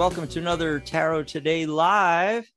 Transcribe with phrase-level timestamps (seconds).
[0.00, 2.50] Welcome to another Tarot Today Live.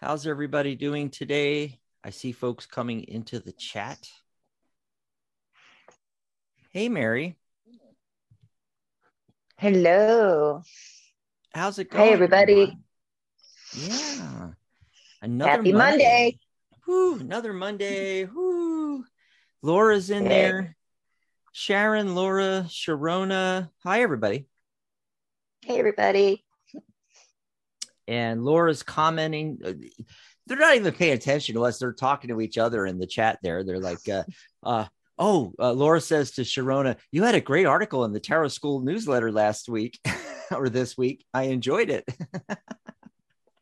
[0.00, 1.80] How's everybody doing today?
[2.04, 3.98] I see folks coming into the chat.
[6.70, 7.34] Hey, Mary.
[9.56, 10.62] Hello.
[11.52, 12.04] How's it going?
[12.04, 12.78] Hey, everybody.
[13.76, 14.50] Yeah.
[15.22, 16.38] Another Happy Monday.
[16.84, 18.24] Whew, another Monday.
[18.24, 19.04] Whew.
[19.62, 20.28] Laura's in Hey.
[20.28, 20.76] there.
[21.50, 23.72] Sharon, Laura, Sharona.
[23.82, 24.46] Hi, everybody.
[25.66, 26.44] Hey, everybody.
[28.06, 29.58] and Laura's commenting.
[29.64, 29.72] uh,
[30.46, 31.80] They're not even paying attention to us.
[31.80, 33.64] They're talking to each other in the chat there.
[33.64, 34.22] They're like, uh,
[34.62, 34.84] uh,
[35.18, 38.78] oh, uh, Laura says to Sharona, you had a great article in the Tarot School
[38.80, 39.98] newsletter last week
[40.52, 41.24] or this week.
[41.34, 42.04] I enjoyed it.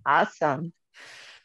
[0.07, 0.75] Awesome.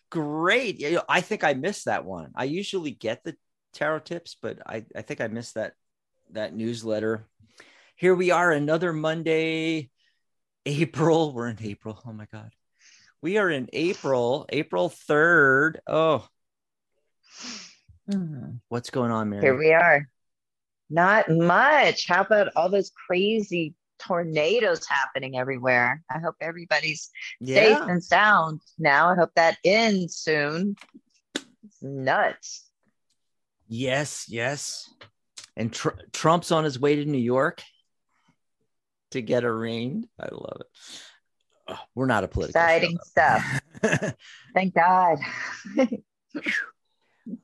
[0.09, 0.81] great.
[0.81, 2.31] You know, I think I missed that one.
[2.35, 3.37] I usually get the
[3.71, 5.75] tarot tips, but I, I think I missed that
[6.31, 7.25] that newsletter.
[7.95, 9.91] Here we are, another Monday,
[10.65, 11.33] April.
[11.33, 12.01] We're in April.
[12.05, 12.51] Oh my God.
[13.21, 15.77] We are in April, April 3rd.
[15.85, 16.25] Oh,
[18.09, 18.51] mm-hmm.
[18.69, 19.41] what's going on, Mary?
[19.41, 20.07] Here we are.
[20.89, 22.07] Not much.
[22.07, 26.01] How about all those crazy tornadoes happening everywhere?
[26.09, 27.09] I hope everybody's
[27.43, 29.09] safe and sound now.
[29.09, 30.77] I hope that ends soon.
[31.35, 32.69] It's nuts.
[33.67, 34.89] Yes, yes.
[35.57, 37.61] And Tr- Trump's on his way to New York
[39.11, 40.07] to get arraigned.
[40.19, 41.77] I love it.
[41.95, 42.59] We're not a political.
[42.59, 43.39] show, Exciting though.
[43.83, 44.15] stuff.
[44.53, 45.19] Thank God.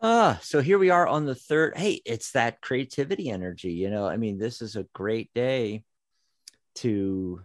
[0.02, 1.78] Ah, so here we are on the third.
[1.78, 3.74] Hey, it's that creativity energy.
[3.74, 5.84] You know, I mean, this is a great day
[6.76, 7.42] to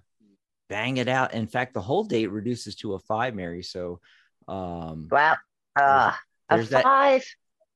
[0.70, 1.34] bang it out.
[1.34, 3.62] In fact, the whole date reduces to a five, Mary.
[3.62, 4.00] So,
[4.48, 5.36] um, wow.
[5.76, 6.12] Uh,
[6.48, 7.24] a There's that- five.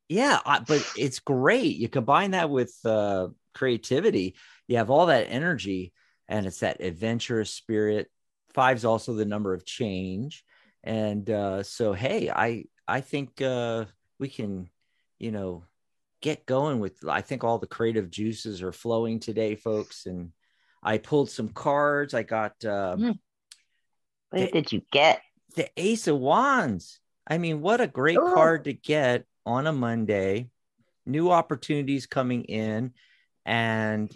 [0.08, 1.76] yeah, but it's great.
[1.76, 4.34] You combine that with uh, creativity,
[4.66, 5.92] you have all that energy,
[6.28, 8.10] and it's that adventurous spirit.
[8.52, 10.44] Five's also the number of change,
[10.82, 13.86] and uh, so hey, I I think uh,
[14.18, 14.68] we can,
[15.18, 15.64] you know,
[16.20, 17.06] get going with.
[17.08, 20.30] I think all the creative juices are flowing today, folks, and
[20.82, 22.14] I pulled some cards.
[22.14, 23.18] I got uh, Mm.
[24.30, 25.20] What did you get?
[25.54, 28.32] the ace of wands i mean what a great Ooh.
[28.34, 30.48] card to get on a monday
[31.06, 32.92] new opportunities coming in
[33.44, 34.10] and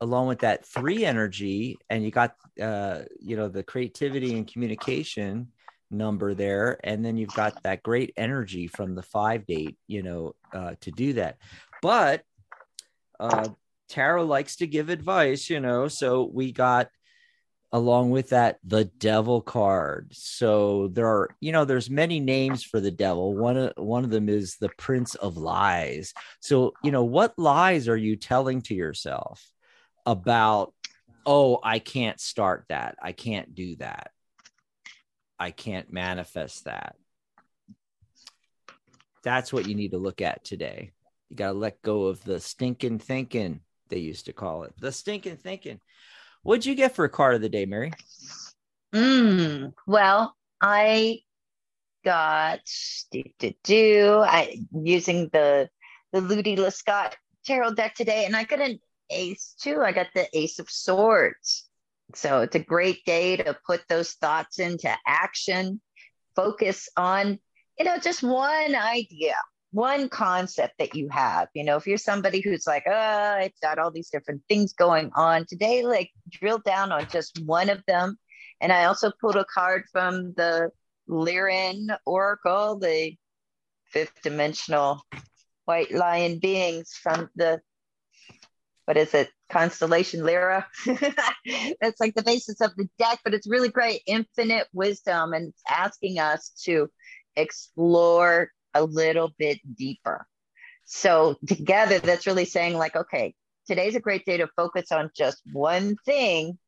[0.00, 5.48] along with that three energy and you got uh you know the creativity and communication
[5.90, 10.34] number there and then you've got that great energy from the five date you know
[10.52, 11.38] uh to do that.
[11.82, 12.22] But
[13.18, 13.48] uh
[13.88, 16.88] tarot likes to give advice you know so we got
[17.72, 20.08] along with that the devil card.
[20.12, 23.34] So there are you know there's many names for the devil.
[23.34, 26.14] One of one of them is the prince of lies.
[26.40, 29.46] So you know what lies are you telling to yourself
[30.06, 30.72] about
[31.26, 32.96] oh i can't start that.
[33.02, 34.10] I can't do that.
[35.38, 36.96] I can't manifest that.
[39.22, 40.92] That's what you need to look at today.
[41.28, 44.72] You got to let go of the stinking thinking they used to call it.
[44.80, 45.80] The stinking thinking.
[46.42, 47.92] What'd you get for a card of the day, Mary?
[48.94, 51.20] Mm, well, I
[52.04, 52.60] got
[53.10, 55.68] do, do, do, I using the
[56.12, 57.14] the Ludi Lescott
[57.44, 58.78] tarot deck today, and I an
[59.10, 59.82] ace too.
[59.82, 61.68] I got the Ace of Swords.
[62.14, 65.80] So it's a great day to put those thoughts into action,
[66.34, 67.38] focus on,
[67.78, 69.34] you know, just one idea,
[69.72, 71.48] one concept that you have.
[71.54, 75.10] You know, if you're somebody who's like, oh, I've got all these different things going
[75.16, 78.16] on today, like drill down on just one of them.
[78.60, 80.70] And I also pulled a card from the
[81.08, 83.16] Lyran Oracle, the
[83.90, 85.02] fifth dimensional
[85.64, 87.60] white lion beings from the
[88.86, 89.30] what is it?
[89.50, 90.66] Constellation lyra?
[91.80, 94.02] That's like the basis of the deck but it's really great.
[94.06, 96.88] Infinite wisdom and asking us to
[97.36, 100.26] explore a little bit deeper.
[100.84, 103.34] So together that's really saying like okay
[103.66, 106.58] today's a great day to focus on just one thing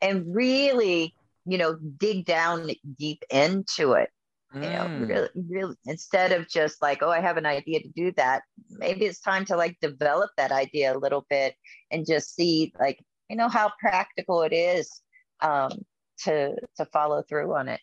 [0.00, 1.14] and really
[1.46, 4.10] you know dig down deep into it
[4.54, 5.08] you know Mm.
[5.08, 9.06] really really instead of just like oh i have an idea to do that maybe
[9.06, 11.54] it's time to like develop that idea a little bit
[11.90, 12.98] and just see like
[13.30, 15.00] you know how practical it is
[15.40, 15.70] um
[16.18, 17.80] to to follow through on it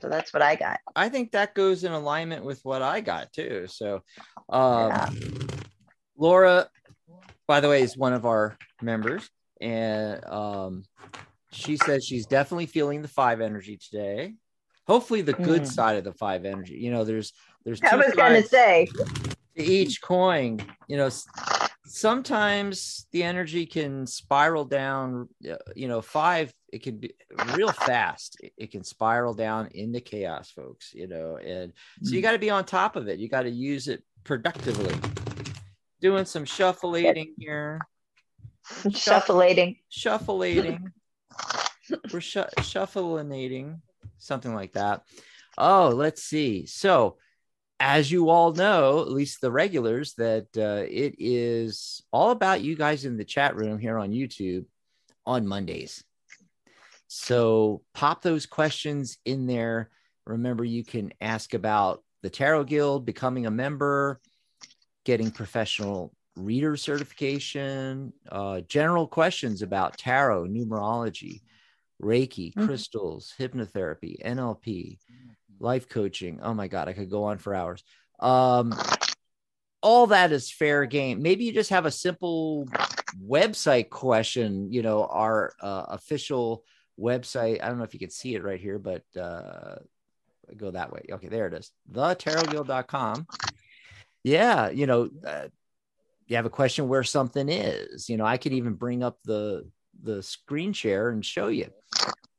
[0.00, 3.32] so that's what i got I think that goes in alignment with what I got
[3.32, 3.66] too.
[3.68, 4.02] So,
[4.50, 5.08] um, Yeah.
[6.18, 6.68] Laura,
[7.46, 9.30] by the way, is one of our members,
[9.60, 10.84] and um,
[11.50, 14.34] she says she's definitely feeling the five energy today.
[14.86, 15.66] Hopefully, the good Mm.
[15.66, 16.74] side of the five energy.
[16.74, 17.32] You know, there's
[17.64, 18.88] there's i was gonna say
[19.56, 20.58] to each coin.
[20.88, 21.08] You know,
[21.86, 25.28] sometimes the energy can spiral down.
[25.48, 27.12] uh, You know, five it can be
[27.54, 28.40] real fast.
[28.56, 30.92] It, can spiral down into chaos, folks.
[30.94, 32.22] You know, and so you Mm.
[32.22, 33.18] got to be on top of it.
[33.18, 34.94] You got to use it productively.
[36.00, 37.78] Doing some shuffling here,
[38.90, 39.76] Shuffling.
[39.88, 40.92] shuffleating.
[42.12, 43.82] We're shu- shuffleinating,
[44.22, 45.02] something like that.
[45.58, 46.66] Oh, let's see.
[46.66, 47.18] So,
[47.78, 52.76] as you all know, at least the regulars, that uh, it is all about you
[52.76, 54.64] guys in the chat room here on YouTube
[55.26, 56.04] on Mondays.
[57.08, 59.90] So, pop those questions in there.
[60.26, 64.20] Remember, you can ask about the Tarot Guild, becoming a member,
[65.04, 71.42] getting professional reader certification, uh, general questions about tarot, numerology,
[72.02, 72.66] Reiki, Mhm.
[72.66, 74.98] crystals, hypnotherapy, NLP,
[75.60, 76.40] life coaching.
[76.42, 77.84] Oh my God, I could go on for hours.
[78.18, 78.74] Um,
[79.82, 81.22] all that is fair game.
[81.22, 82.66] Maybe you just have a simple
[83.24, 86.64] website question, you know, our uh, official
[86.98, 87.62] website.
[87.62, 89.76] I don't know if you can see it right here, but uh,
[90.56, 91.06] go that way.
[91.10, 91.70] Okay, there it is.
[91.92, 93.26] TheTarotGuild.com.
[94.24, 95.48] Yeah, you know, uh,
[96.26, 98.08] you have a question where something is.
[98.08, 99.68] You know, I could even bring up the
[100.00, 101.70] the screen share and show you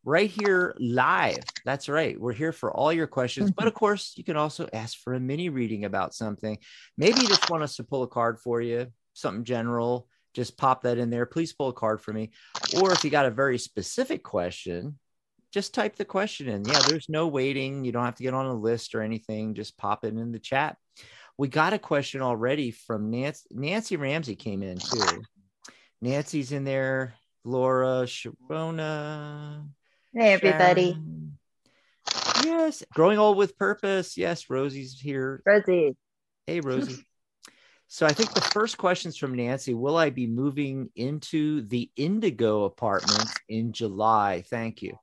[0.06, 1.44] right here live.
[1.66, 2.20] That's right.
[2.20, 3.52] We're here for all your questions.
[3.52, 3.68] But mm-hmm.
[3.70, 6.58] of course, you can also ask for a mini reading about something.
[6.98, 10.08] Maybe you just want us to pull a card for you, something general.
[10.34, 11.26] Just pop that in there.
[11.26, 12.32] Please pull a card for me.
[12.82, 14.98] Or if you got a very specific question,
[15.54, 16.66] just type the question in.
[16.66, 17.86] Yeah, there's no waiting.
[17.86, 19.54] You don't have to get on a list or anything.
[19.54, 20.76] Just pop it in the chat.
[21.38, 23.46] We got a question already from Nancy.
[23.52, 25.22] Nancy Ramsey came in too.
[26.02, 27.14] Nancy's in there.
[27.44, 29.68] Laura, Sharona,
[30.14, 30.92] Hey, everybody.
[30.92, 31.38] Sharon.
[32.44, 34.18] Yes, growing old with purpose.
[34.18, 35.42] Yes, Rosie's here.
[35.46, 35.96] Rosie.
[36.48, 37.06] Hey, Rosie.
[37.90, 39.76] So I think the first question's from Nancy.
[39.76, 44.44] Will I be moving into the Indigo apartment in July?
[44.50, 44.98] Thank you.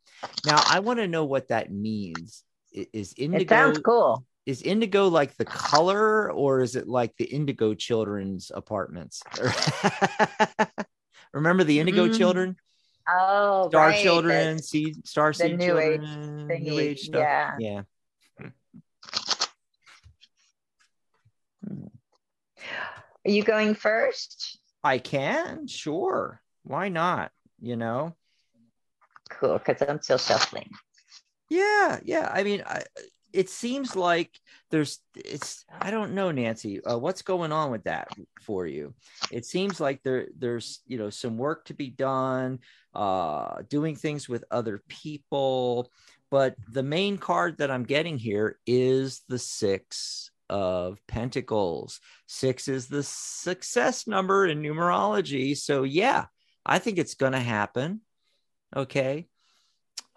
[0.45, 2.43] Now I want to know what that means.
[2.73, 4.25] Is Indigo It sounds cool.
[4.45, 9.23] is Indigo like the color, or is it like the Indigo Children's apartments?
[11.33, 12.57] Remember the Indigo Mm, Children,
[13.09, 14.03] Oh, Star right.
[14.03, 17.21] Children, the- Seed Star Seed New Age Children, thingy, New Age stuff.
[17.21, 17.59] yeah.
[17.59, 17.83] yeah.
[23.27, 24.59] Are you going first?
[24.83, 26.41] I can, sure.
[26.63, 27.33] Why not?
[27.61, 28.17] You know?
[29.29, 30.71] Cool, because I'm still shuffling.
[31.51, 32.31] Yeah, yeah.
[32.33, 32.83] I mean, I,
[33.33, 34.39] it seems like
[34.71, 36.83] there's it's I don't know, Nancy.
[36.85, 38.09] Uh, what's going on with that
[38.43, 38.95] for you?
[39.31, 42.61] It seems like there there's you know some work to be done,
[42.95, 45.91] uh, doing things with other people,
[46.31, 52.01] but the main card that I'm getting here is the six of pentacles.
[52.27, 55.57] Six is the success number in numerology.
[55.57, 56.27] So yeah,
[56.67, 58.01] I think it's going to happen.
[58.75, 59.27] Okay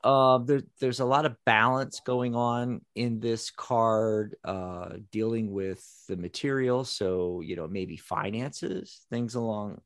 [0.04, 5.82] uh, there, there's a lot of balance going on in this card uh, dealing with
[6.08, 6.84] the material.
[6.84, 9.80] So you know maybe finances things along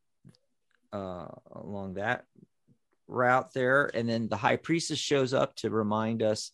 [0.91, 2.25] uh, along that
[3.07, 3.91] route there.
[3.93, 6.51] And then the high priestess shows up to remind us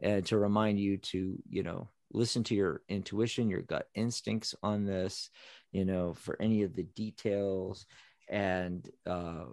[0.00, 4.86] and to remind you to you know listen to your intuition your gut instincts on
[4.86, 5.28] this
[5.72, 7.86] you know for any of the details.
[8.28, 9.44] And uh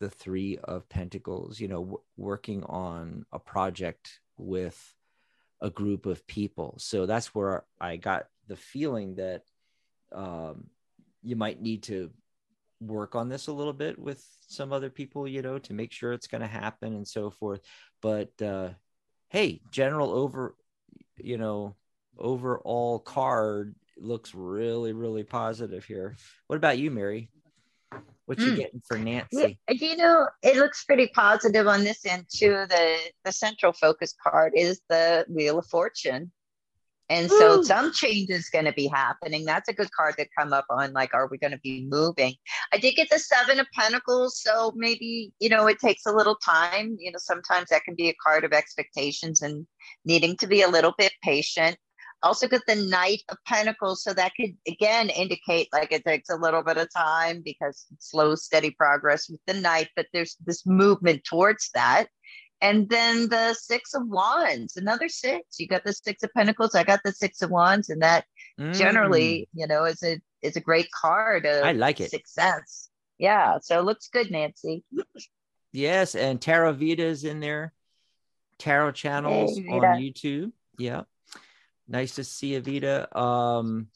[0.00, 4.94] the three of pentacles you know w- working on a project with
[5.60, 6.76] a group of people.
[6.78, 9.42] So that's where i got the feeling that
[10.12, 10.68] um,
[11.22, 12.10] you might need to
[12.80, 16.12] work on this a little bit with some other people you know to make sure
[16.12, 17.60] it's going to happen and so forth.
[18.00, 18.70] But uh
[19.30, 20.54] hey general over
[21.16, 21.74] you know
[22.16, 26.16] overall card looks really really positive here.
[26.46, 27.30] What about you mary
[28.28, 28.56] what you Mm.
[28.56, 29.58] getting for Nancy?
[29.68, 32.66] Yeah, you know, it looks pretty positive on this end too.
[32.68, 36.32] The the central focus card is the Wheel of Fortune.
[37.10, 37.64] And so Woo.
[37.64, 39.46] some change is going to be happening.
[39.46, 40.92] That's a good card to come up on.
[40.92, 42.34] Like, are we going to be moving?
[42.70, 44.38] I did get the Seven of Pentacles.
[44.42, 46.96] So maybe, you know, it takes a little time.
[47.00, 49.66] You know, sometimes that can be a card of expectations and
[50.04, 51.78] needing to be a little bit patient.
[52.22, 54.02] Also got the Knight of Pentacles.
[54.02, 58.34] So that could, again, indicate like it takes a little bit of time because slow,
[58.34, 62.06] steady progress with the Knight, but there's this movement towards that.
[62.60, 65.60] And then the Six of Wands, another six.
[65.60, 66.74] You got the Six of Pentacles.
[66.74, 68.24] I got the Six of Wands, and that
[68.58, 72.10] Mm, generally, you know, is a is a great card of I like it.
[72.10, 72.88] success.
[73.18, 74.82] Yeah, so it looks good, Nancy.
[75.72, 77.72] yes and tarot vita is in there
[78.58, 81.02] tarot channels Hey, on youtube yeah
[81.88, 83.88] nice to see avita um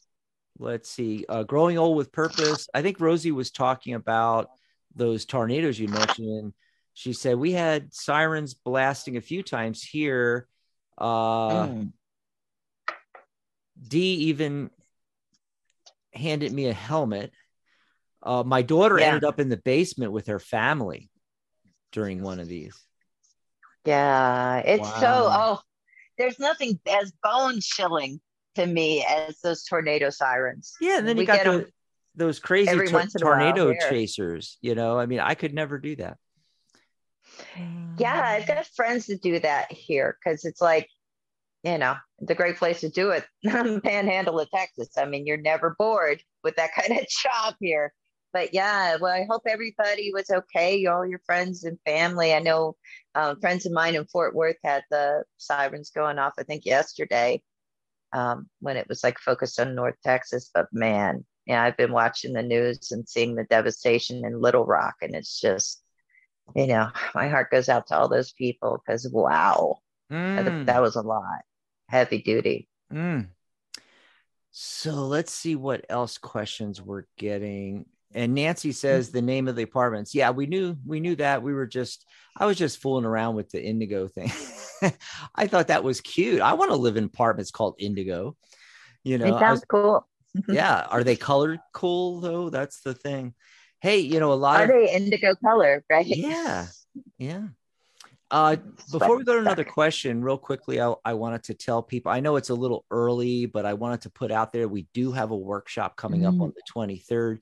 [0.59, 4.51] let's see uh growing old with purpose i think rosie was talking about
[4.95, 6.29] those tornadoes you mentioned.
[6.29, 6.53] And
[6.95, 10.47] she said we had sirens blasting a few times here.
[10.99, 11.93] Uh, mm.
[13.89, 14.71] D even
[16.13, 17.33] handed me a helmet.
[18.23, 19.07] Uh, my daughter yeah.
[19.07, 21.11] ended up in the basement with her family
[21.91, 22.79] during one of these.
[23.85, 25.01] Yeah, it's wow.
[25.01, 25.61] so oh,
[26.19, 28.21] there's nothing as bone chilling
[28.55, 30.75] to me as those tornado sirens.
[30.81, 31.69] Yeah, and then we you got the,
[32.15, 34.59] those crazy tor- tornado chasers.
[34.61, 36.19] You know, I mean, I could never do that.
[37.99, 40.89] Yeah, I've got friends that do that here because it's like,
[41.63, 43.25] you know, it's a great place to do it.
[43.85, 44.91] Panhandle of Texas.
[44.99, 47.93] I mean, you're never bored with that kind of job here
[48.33, 50.85] but yeah, well, I hope everybody was okay.
[50.87, 52.35] All your friends and family.
[52.35, 52.77] I know
[53.15, 56.35] um, friends of mine in Fort Worth had the sirens going off.
[56.39, 57.43] I think yesterday
[58.13, 60.51] um, when it was like focused on North Texas.
[60.53, 64.97] But man, yeah, I've been watching the news and seeing the devastation in Little Rock,
[65.03, 65.83] and it's just,
[66.55, 69.79] you know, my heart goes out to all those people because wow,
[70.11, 70.45] mm.
[70.45, 71.43] that, that, was a lot,
[71.89, 72.69] heavy duty.
[72.93, 73.29] Mm.
[74.51, 79.63] So let's see what else questions we're getting and Nancy says the name of the
[79.63, 80.15] apartments.
[80.15, 81.43] Yeah, we knew we knew that.
[81.43, 84.33] We were just I was just fooling around with the indigo thing.
[85.35, 86.41] I thought that was cute.
[86.41, 88.37] I want to live in apartments called indigo.
[89.05, 90.09] You know, it sounds was, cool.
[90.49, 92.51] yeah, are they colored cool though?
[92.51, 93.35] That's the thing.
[93.81, 96.07] Hey, you know, a lot are of they indigo color, right?
[96.07, 96.67] Yeah,
[97.19, 97.49] yeah.
[98.31, 98.57] Uh,
[98.91, 102.11] before we go to another question, real quickly, I, I, wanted to tell people.
[102.11, 105.13] I know it's a little early, but I wanted to put out there we do
[105.13, 106.29] have a workshop coming mm.
[106.29, 107.41] up on the 23rd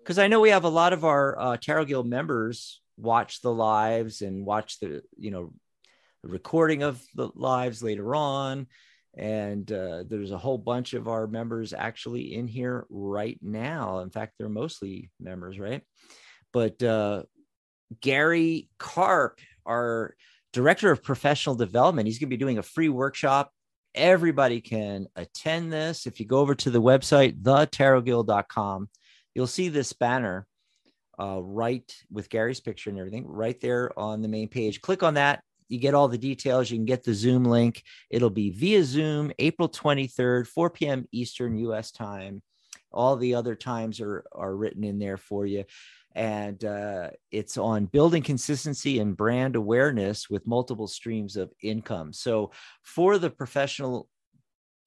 [0.00, 3.52] because I know we have a lot of our uh, Tarot Guild members watch the
[3.52, 5.52] lives and watch the you know
[6.22, 8.66] the recording of the lives later on.
[9.16, 14.00] And uh, there's a whole bunch of our members actually in here right now.
[14.00, 15.82] In fact they're mostly members right?
[16.52, 17.24] But uh,
[18.00, 20.14] gary karp our
[20.52, 23.50] director of professional development he's going to be doing a free workshop.
[23.94, 26.06] Everybody can attend this.
[26.06, 28.88] If you go over to the website thetarotguild.com
[29.34, 30.46] you'll see this banner
[31.20, 34.80] uh, right with Gary's picture and everything right there on the main page.
[34.80, 35.42] Click on that.
[35.68, 36.70] You get all the details.
[36.70, 37.82] You can get the Zoom link.
[38.10, 41.06] It'll be via Zoom, April 23rd, 4 p.m.
[41.12, 42.42] Eastern US time.
[42.90, 45.64] All the other times are, are written in there for you.
[46.16, 52.12] And uh, it's on building consistency and brand awareness with multiple streams of income.
[52.12, 52.50] So,
[52.82, 54.08] for the professional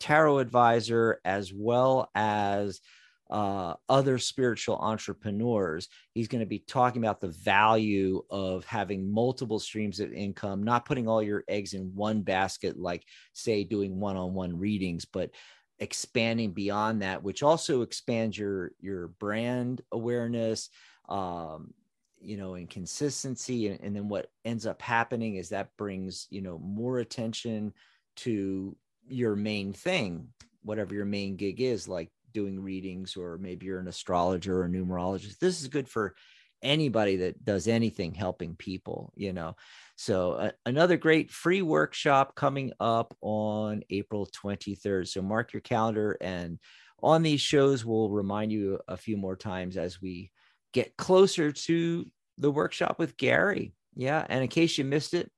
[0.02, 2.82] tarot advisor, as well as
[3.30, 5.88] uh, other spiritual entrepreneurs.
[6.14, 10.86] He's going to be talking about the value of having multiple streams of income, not
[10.86, 13.04] putting all your eggs in one basket, like,
[13.34, 15.32] say, doing one on one readings, but
[15.80, 20.70] expanding beyond that which also expands your your brand awareness
[21.10, 21.74] um
[22.22, 26.42] you know and consistency and, and then what ends up happening is that brings you
[26.42, 27.74] know more attention
[28.16, 28.76] to
[29.08, 30.28] your main thing
[30.64, 35.40] whatever your main gig is like doing readings or maybe you're an astrologer or numerologist
[35.40, 36.16] this is good for
[36.62, 39.56] anybody that does anything helping people you know?
[39.96, 46.18] So uh, another great free workshop coming up on april 23rd so mark your calendar
[46.20, 46.60] and
[47.02, 50.32] on these shows we'll remind you a few more times as we
[50.74, 52.06] get closer to
[52.38, 53.76] the workshop with gary.
[53.96, 55.30] Yeah and in case you missed it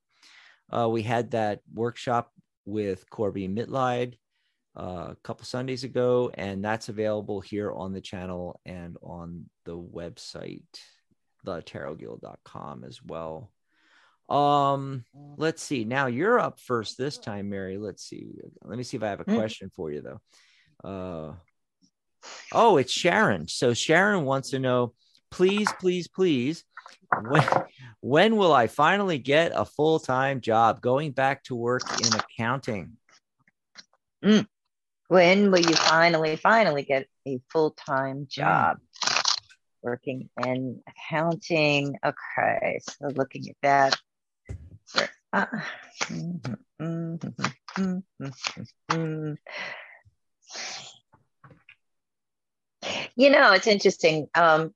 [0.71, 2.31] uh, we had that workshop
[2.65, 4.15] with corby mitleid
[4.75, 10.63] a couple Sundays ago, and that's available here on the channel and on the website,
[11.45, 13.51] thetarotguild.com as well.
[14.29, 15.05] Um,
[15.37, 15.83] let's see.
[15.83, 17.77] Now you're up first this time, Mary.
[17.77, 18.27] Let's see.
[18.63, 19.35] Let me see if I have a hmm.
[19.35, 20.21] question for you though.
[20.83, 21.33] Uh
[22.51, 23.47] oh, it's Sharon.
[23.47, 24.93] So Sharon wants to know,
[25.31, 26.63] please, please, please,
[27.21, 27.47] when
[28.01, 32.97] when will I finally get a full-time job going back to work in accounting?
[34.23, 34.47] Mm.
[35.07, 38.77] When will you finally, finally get a full time job
[39.81, 41.95] working in accounting?
[42.03, 43.99] Okay, so looking at that.
[45.31, 45.45] Uh,
[53.15, 54.27] you know, it's interesting.
[54.33, 54.73] Um,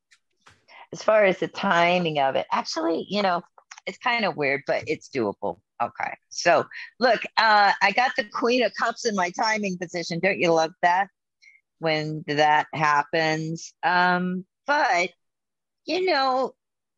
[0.91, 3.41] as far as the timing of it, actually, you know,
[3.89, 5.59] it's kind of weird, but it's doable.
[5.81, 6.13] Okay.
[6.29, 6.65] So
[6.99, 10.19] look, uh, I got the Queen of Cups in my timing position.
[10.19, 11.07] Don't you love that
[11.79, 13.73] when that happens?
[13.83, 15.09] Um, but
[15.85, 16.53] you know,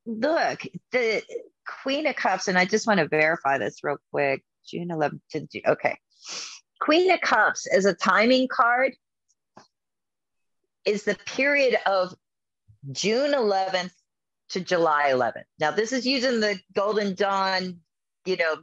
[0.06, 1.24] look, the
[1.84, 4.44] Queen of Cups, and I just want to verify this real quick.
[4.68, 5.62] June 11th to.
[5.66, 5.98] Okay.
[6.82, 8.94] Queen of Cups as a timing card
[10.86, 12.14] is the period of
[12.92, 13.94] June 11th
[14.52, 15.44] to July 11th.
[15.60, 17.78] Now, this is using the Golden Dawn,
[18.26, 18.58] you know,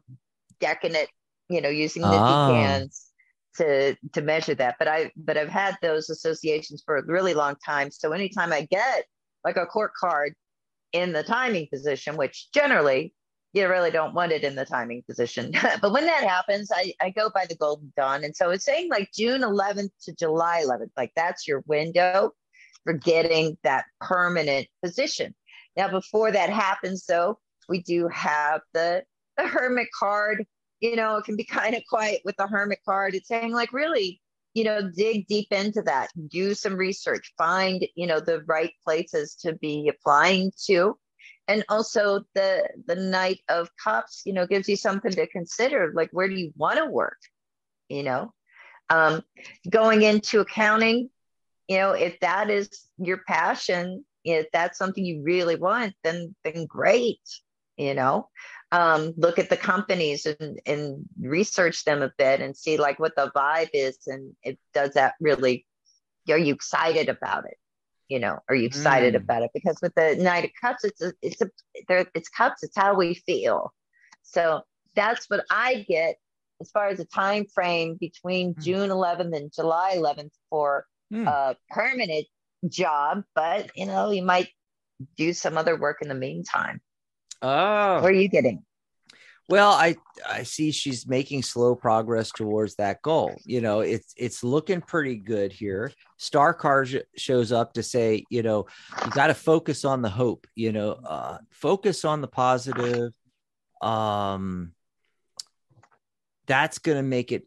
[0.61, 1.09] decadent,
[1.49, 2.21] you know, using the Oh.
[2.21, 3.07] decans
[3.57, 4.76] to to measure that.
[4.78, 7.90] But I but I've had those associations for a really long time.
[7.90, 9.04] So anytime I get
[9.45, 10.35] like a court card
[10.92, 13.14] in the timing position, which generally
[13.54, 15.52] you really don't want it in the timing position.
[15.80, 18.25] but when that happens, I, I go by the Golden Dawn.
[18.25, 22.33] And so it's saying like June 11th to July 11th, like that's your window
[22.85, 25.35] for getting that permanent position.
[25.78, 29.04] Now, before that happens, though, we do have the,
[29.37, 30.44] the hermit card.
[30.80, 33.14] You know, it can be kind of quiet with the hermit card.
[33.14, 34.20] It's saying like really,
[34.54, 39.37] you know, dig deep into that, do some research, find, you know, the right places
[39.42, 40.99] to be applying to
[41.47, 46.11] and also the the knight of cups you know gives you something to consider like
[46.12, 47.18] where do you want to work
[47.88, 48.32] you know
[48.90, 49.23] um,
[49.68, 51.08] going into accounting
[51.66, 52.68] you know if that is
[52.99, 57.21] your passion if that's something you really want then then great
[57.77, 58.29] you know
[58.71, 63.15] um, look at the companies and, and research them a bit and see like what
[63.17, 65.65] the vibe is and it does that really
[66.29, 67.57] are you excited about it
[68.09, 69.23] you know are you excited Mm.
[69.23, 71.49] about it because with the knight of cups it's a it's a
[71.89, 73.73] there it's cups it's how we feel
[74.23, 74.63] so
[74.95, 76.17] that's what i get
[76.61, 78.63] as far as the time frame between Mm.
[78.63, 81.27] june 11th and july 11th for Hmm.
[81.27, 82.27] a permanent
[82.69, 84.49] job but you know you might
[85.17, 86.81] do some other work in the meantime
[87.41, 88.65] Oh, what are you getting
[89.49, 89.97] Well, I
[90.29, 93.35] I see she's making slow progress towards that goal.
[93.45, 95.91] You know, it's it's looking pretty good here.
[96.19, 98.67] Star card sh- shows up to say, you know,
[99.04, 100.47] you got to focus on the hope.
[100.54, 103.13] You know, uh, focus on the positive.
[103.80, 104.73] Um,
[106.47, 107.47] that's going to make it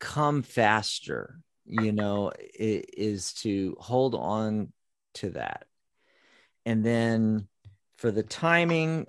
[0.00, 1.38] come faster.
[1.68, 4.72] You know, is to hold on
[5.14, 5.66] to that,
[6.64, 7.46] and then
[7.98, 9.06] for the timing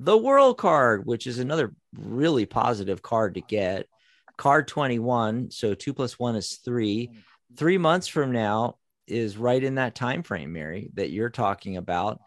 [0.00, 3.86] the world card, which is another really positive card to get.
[4.38, 5.50] Card 21.
[5.50, 7.10] So two plus one is three.
[7.56, 12.20] Three months from now is right in that time frame, Mary, that you're talking about.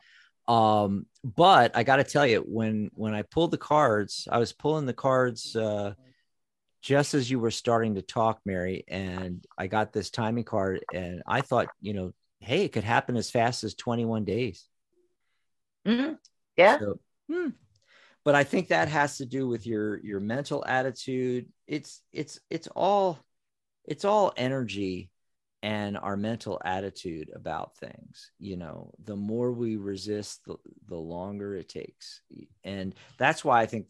[0.48, 4.86] Um, but I gotta tell you, when when I pulled the cards, I was pulling
[4.86, 5.94] the cards uh
[6.84, 11.24] just as you were starting to talk, Mary, and I got this timing card, and
[11.26, 14.68] I thought, you know, hey, it could happen as fast as 21 days.
[15.88, 16.18] Mhm.
[16.58, 17.50] yeah So, hmm.
[18.26, 21.48] But I think that has to do with your your mental attitude.
[21.68, 23.20] It's it's it's all
[23.86, 25.10] it's all energy
[25.62, 28.32] and our mental attitude about things.
[28.40, 32.22] You know, the more we resist, the, the longer it takes.
[32.66, 33.88] And that's why I think,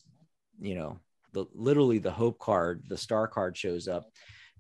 [0.60, 1.00] you know,
[1.34, 4.06] the literally the hope card, the star card shows up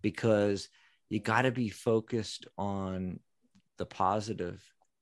[0.02, 0.68] because
[1.10, 3.20] you got to be focused on
[3.78, 4.62] the positive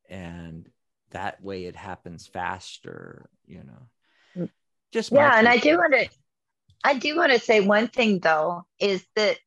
[0.10, 0.70] and
[1.12, 4.48] that way it happens faster you know
[4.92, 6.08] just yeah and i do want to
[6.84, 9.38] i do want to say one thing though is that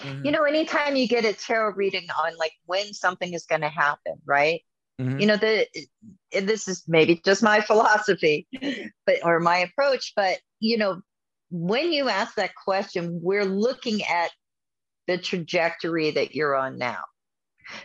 [0.00, 0.24] Mhm.
[0.24, 3.68] you know anytime you get a tarot reading on like when something is going to
[3.68, 4.62] happen right
[5.00, 5.20] Mhm.
[5.20, 5.66] you know the
[6.32, 8.46] this is maybe just my philosophy
[9.06, 11.00] but or my approach but you know
[11.56, 14.30] when you ask that question we're looking at
[15.06, 17.02] the trajectory that you're on now.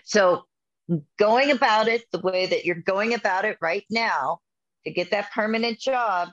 [0.03, 0.43] So
[1.19, 4.39] going about it the way that you're going about it right now
[4.85, 6.29] to get that permanent job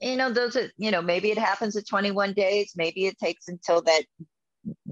[0.00, 2.72] you know those are you know maybe it happens at 21 days.
[2.76, 4.02] Maybe it takes until that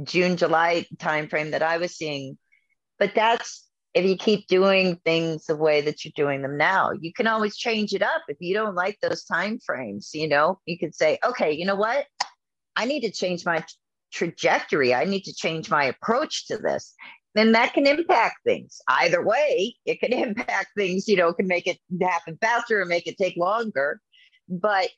[0.05, 2.39] june july timeframe that i was seeing.
[2.99, 3.66] But that's
[3.97, 7.57] if you keep doing things the way that you're doing them now you can always
[7.57, 8.23] change it up.
[8.29, 11.77] If you don't like those time frames you know you could say okay you know
[11.77, 12.07] what?
[12.77, 13.65] I need to change my
[14.13, 14.95] trajectory.
[14.95, 16.95] I need to change my approach to this.
[17.35, 18.81] Then that can impact things.
[18.87, 23.07] Either way it can impact things you know can make it happen faster or make
[23.07, 24.01] it take longer.
[24.47, 24.91] But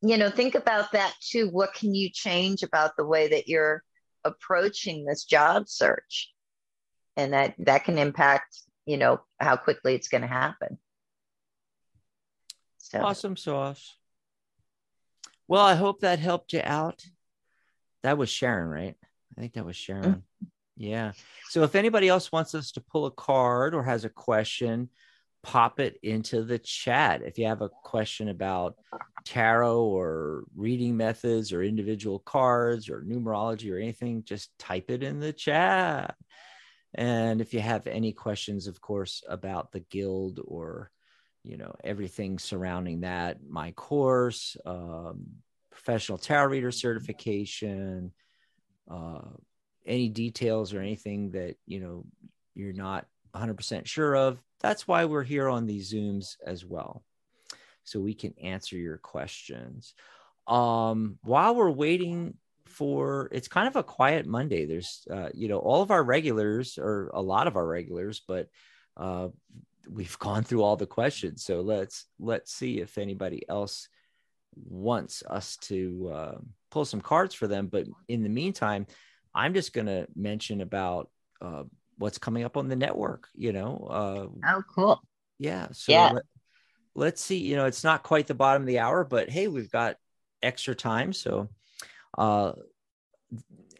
[0.00, 1.50] you know think about that too.
[1.50, 3.82] What can you change about the way that you're
[4.24, 6.32] approaching this job search
[7.18, 10.78] and that that can impact you know how quickly it's going to happen.
[12.78, 13.00] So.
[13.00, 13.96] Awesome sauce.
[15.46, 17.04] Well i hope that helped you out.
[18.02, 18.96] That was sharon right?
[19.36, 20.04] I think that was sharon.
[20.04, 20.46] Mm-hmm.
[20.76, 21.12] Yeah.
[21.50, 24.88] So if anybody else wants us to pull a card or has a question
[25.42, 27.22] pop it into the chat.
[27.22, 28.76] If you have a question about
[29.24, 35.20] tarot or reading methods or individual cards or numerology or anything just type it in
[35.20, 36.14] the chat
[36.98, 40.90] and if you have any questions of course about the guild or
[41.44, 45.24] you know everything surrounding that my course um,
[45.70, 48.12] professional tarot reader certification
[48.90, 49.20] uh,
[49.86, 52.04] any details or anything that you know
[52.54, 57.04] you're not 100% sure of that's why we're here on these Zooms as well.
[57.84, 59.94] So we can answer your questions.
[60.46, 62.34] Um, while we're waiting
[62.68, 64.66] for it's kind of a quiet Monday.
[64.66, 68.48] There's uh, you know, all of our regulars or a lot of our regulars, but
[68.96, 69.28] uh
[69.88, 71.44] we've gone through all the questions.
[71.44, 73.88] So let's let's see if anybody else
[74.54, 76.38] wants us to uh,
[76.70, 77.68] pull some cards for them.
[77.68, 78.86] But in the meantime,
[79.34, 81.64] I'm just going to mention about uh,
[81.96, 83.28] what's coming up on the network.
[83.34, 83.88] You know.
[83.90, 85.02] Uh, oh, cool.
[85.38, 85.68] Yeah.
[85.72, 86.12] So yeah.
[86.94, 87.38] Let, us see.
[87.38, 89.96] You know, it's not quite the bottom of the hour, but hey, we've got
[90.42, 91.12] extra time.
[91.12, 91.48] So,
[92.18, 92.52] uh,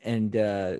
[0.02, 0.76] and uh,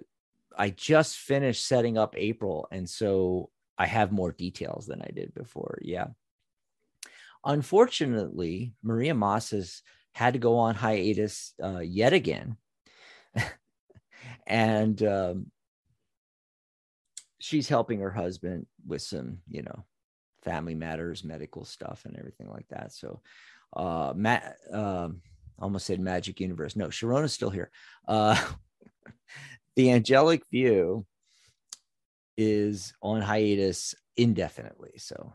[0.56, 5.34] I just finished setting up April, and so I have more details than I did
[5.34, 5.78] before.
[5.82, 6.08] Yeah.
[7.44, 12.56] Unfortunately, Maria Moss has had to go on hiatus uh, yet again.
[14.46, 15.46] and um,
[17.38, 19.84] she's helping her husband with some, you know,
[20.42, 22.92] family matters, medical stuff, and everything like that.
[22.92, 23.20] So,
[23.76, 25.22] uh, Matt, um,
[25.58, 26.76] almost said Magic Universe.
[26.76, 27.70] No, Sharona's still here.
[28.06, 28.40] Uh,
[29.76, 31.06] the Angelic View
[32.36, 34.92] is on hiatus indefinitely.
[34.98, 35.32] So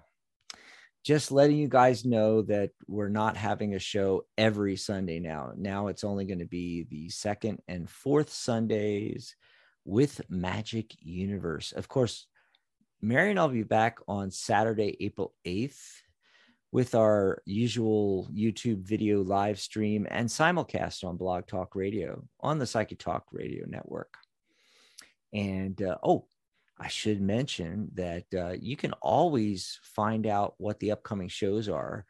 [1.04, 5.52] just letting you guys know that we're not having a show every Sunday now.
[5.56, 9.36] Now it's only going to be the second and fourth Sundays
[9.84, 11.74] with Magic Universe.
[11.74, 12.28] Of course,
[13.02, 16.03] Mary and I'll be back on Saturday, April 8th
[16.74, 22.66] with our usual YouTube video live stream and simulcast on Blog Talk Radio on the
[22.66, 24.16] Psychic Talk Radio Network.
[25.32, 26.26] And uh, oh,
[26.80, 32.08] I should mention that uh, you can always find out what the upcoming shows are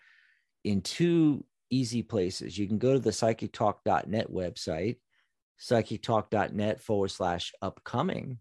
[0.64, 2.58] in two easy places.
[2.58, 4.96] You can go to the psychictalk.net website,
[5.60, 8.38] psychictalk.net forward slash upcoming,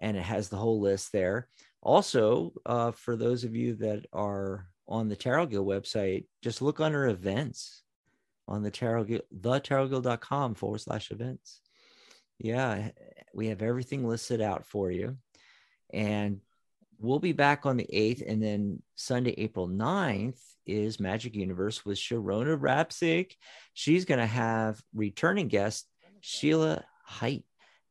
[0.00, 1.48] and it has the whole list there.
[1.82, 6.80] Also, uh, for those of you that are on the Tarot Guild website, just look
[6.80, 7.82] under events
[8.48, 11.60] on the Tarot Guild, the tarotguild.com forward slash events.
[12.38, 12.90] Yeah,
[13.34, 15.16] we have everything listed out for you.
[15.92, 16.40] And
[16.98, 18.22] we'll be back on the 8th.
[18.26, 23.32] And then Sunday, April 9th is Magic Universe with Sharona Rapsik.
[23.72, 25.86] She's going to have returning guest
[26.20, 27.44] Sheila Height.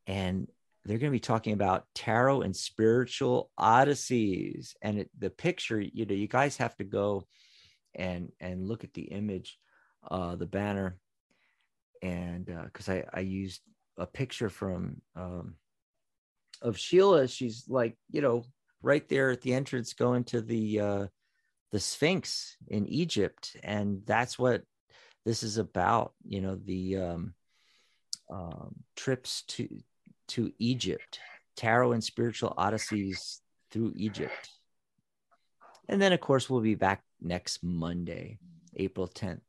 [0.08, 0.49] And
[0.86, 4.76] they're going to be talking about tarot and spiritual odysseys.
[4.84, 7.26] And it, the picture, you know, you guys have to go
[7.95, 9.58] and and look at the image,
[10.10, 11.00] uh, the banner,
[12.04, 13.62] and uh because I I used
[13.98, 15.56] a picture from um,
[16.62, 18.43] of Sheila, she's like, you know,
[18.82, 21.08] right there at the entrance going to the uh
[21.71, 23.58] the Sphinx in Egypt.
[23.63, 24.62] And that's what
[25.26, 27.34] this is about, you know, the um,
[28.30, 29.67] um trips to
[30.29, 31.19] to Egypt,
[31.55, 34.49] tarot and spiritual odysseys through Egypt.
[35.88, 38.39] And then of course we'll be back next Monday,
[38.75, 39.41] April 10th.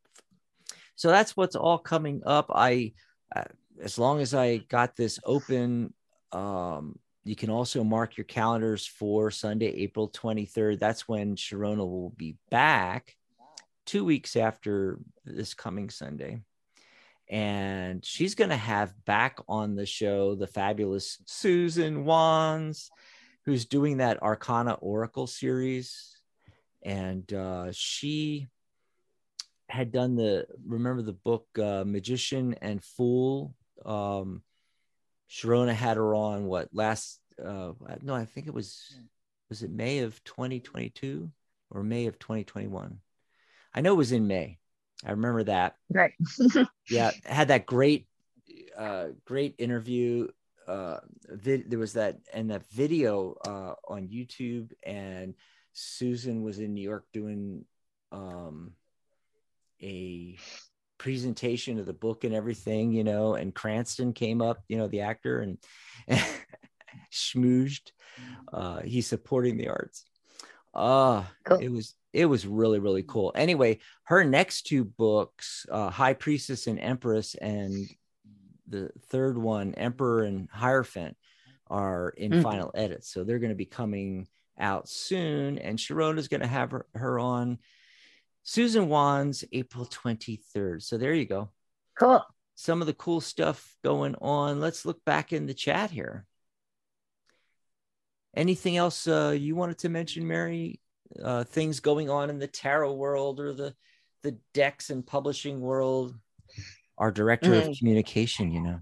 [0.94, 2.50] So that's what's all coming up.
[2.54, 2.92] I
[3.34, 3.44] uh,
[3.82, 5.92] as long as I got this open
[6.32, 10.78] um, you can also mark your calendars for Sunday, April 23rd.
[10.78, 13.16] That's when Sharona will be back
[13.84, 16.42] two weeks after this coming Sunday.
[17.28, 22.90] And she's going to have back on the show the fabulous Susan Wands,
[23.44, 26.16] who's doing that Arcana Oracle series.
[26.82, 28.46] And uh, she
[29.68, 33.54] had done the, remember the book uh, Magician and Fool?
[33.84, 34.42] Um,
[35.30, 38.98] Sharona had her on what last uh no, I think it was
[39.48, 41.30] was it May of 2022
[41.70, 42.98] or May of 2021.
[43.74, 44.58] I know it was in May.
[45.04, 45.74] I remember that.
[45.90, 46.12] Right.
[46.90, 48.06] yeah, had that great
[48.76, 50.28] uh great interview
[50.68, 55.34] uh vid- there was that and that video uh on YouTube and
[55.72, 57.64] Susan was in New York doing
[58.12, 58.72] um
[59.82, 60.36] a
[60.98, 65.02] presentation of the book and everything, you know, and Cranston came up, you know, the
[65.02, 65.58] actor and,
[66.08, 66.24] and
[67.12, 67.92] schmoozed.
[68.52, 70.04] Uh, he's supporting the arts.
[70.74, 71.58] Uh, cool.
[71.58, 73.32] it was it was really really cool.
[73.34, 77.86] Anyway, her next two books, uh, High Priestess and Empress, and
[78.66, 81.16] the third one, Emperor and Hierophant,
[81.68, 82.42] are in mm.
[82.42, 83.12] final edits.
[83.12, 84.26] So they're going to be coming
[84.58, 85.58] out soon.
[85.58, 87.58] And Sharona's going to have her, her on
[88.42, 90.82] Susan Wands, April 23rd.
[90.82, 91.50] So there you go.
[91.98, 92.24] Cool.
[92.54, 94.60] Some of the cool stuff going on.
[94.60, 96.24] Let's look back in the chat here.
[98.34, 100.80] Anything else uh, you wanted to mention, Mary?
[101.22, 103.74] Uh, things going on in the tarot world or the
[104.22, 106.14] the decks and publishing world?
[106.98, 107.68] Our director mm.
[107.68, 108.80] of communication, you know.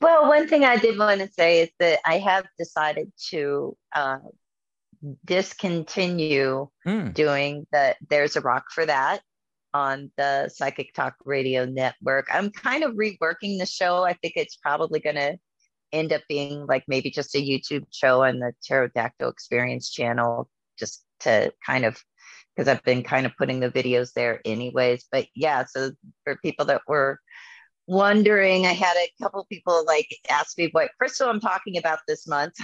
[0.00, 4.18] Well, one thing I did want to say is that I have decided to uh,
[5.24, 7.14] discontinue Mm.
[7.14, 9.22] doing the There's a Rock for That
[9.74, 12.26] on the Psychic Talk Radio Network.
[12.32, 14.04] I'm kind of reworking the show.
[14.04, 15.38] I think it's probably going to
[15.92, 21.04] end up being like maybe just a YouTube show on the Pterodactyl Experience channel, just
[21.22, 22.02] to kind of
[22.54, 25.06] because I've been kind of putting the videos there anyways.
[25.10, 25.92] But yeah, so
[26.24, 27.18] for people that were
[27.86, 32.26] wondering, I had a couple people like ask me what crystal I'm talking about this
[32.26, 32.54] month.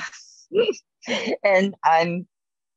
[1.45, 2.27] and I'm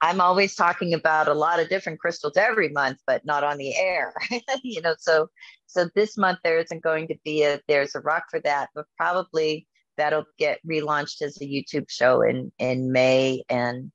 [0.04, 3.76] I'm always talking about a lot of different crystals every month, but not on the
[3.76, 4.14] air.
[4.64, 5.28] you know, so
[5.68, 8.86] so this month there isn't going to be a there's a rock for that, but
[8.98, 9.68] probably
[9.98, 13.92] that'll get relaunched as a YouTube show in in May and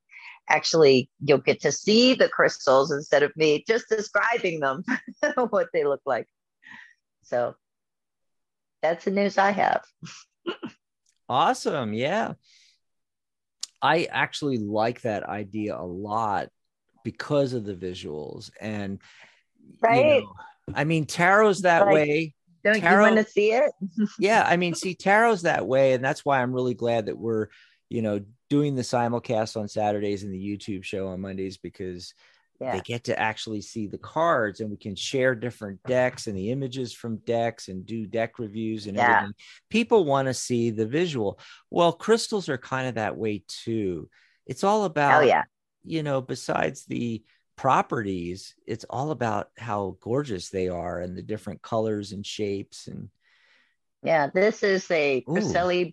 [0.48, 4.84] actually you'll get to see the crystals instead of me just describing them
[5.50, 6.26] what they look like.
[7.24, 7.54] So
[8.82, 9.82] that's the news I have.
[11.28, 11.92] Awesome.
[11.92, 12.34] Yeah.
[13.82, 16.48] I actually like that idea a lot
[17.04, 19.00] because of the visuals and
[19.68, 20.22] you Right.
[20.22, 20.32] know,
[20.74, 22.34] I mean tarot's that Like- way.
[22.64, 23.70] Don't Tarot- you want to see it?
[24.18, 27.48] Yeah, I mean see tarot's that way and that's why I'm really glad that we're,
[27.88, 32.14] you know, doing the simulcast on Saturdays and the YouTube show on Mondays because
[32.60, 32.72] Yeah.
[32.72, 36.50] they get to actually see the cards and we can share different decks and the
[36.50, 39.16] images from decks and do deck reviews and Yeah.
[39.16, 39.34] everything.
[39.68, 41.38] People want to see the visual.
[41.70, 44.08] Well, crystals are kind of that way too.
[44.46, 45.44] It's all about, yeah.
[45.84, 47.22] you know, besides the
[47.56, 53.10] properties, it's all about how gorgeous they are and the different colors and shapes and
[54.02, 54.30] Yeah.
[54.32, 55.32] This is a Ooh.
[55.32, 55.92] Preseli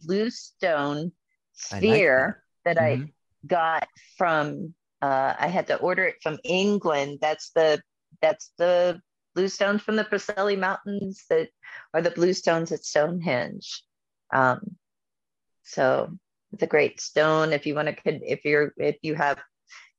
[1.53, 3.11] bluestone I like sphere that, I Mhm.
[3.47, 3.87] got
[4.17, 7.19] from uh I had to order it from England.
[7.21, 7.81] That's the
[8.21, 9.01] that's the
[9.35, 11.49] bluestones from the Preseli Mountains that
[11.93, 13.83] are the bluestones at Stonehenge.
[14.33, 14.77] Um
[15.63, 16.17] so
[16.53, 19.39] it's a great stone if you want to if you're if you have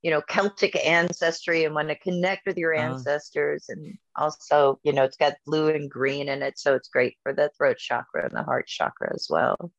[0.02, 2.90] you know Celtic ancestry and want to connect with your Uh-huh.
[2.90, 7.16] ancestors and also you know it's got blue and green in it so it's great
[7.22, 9.72] for the throat chakra and the heart chakra as well.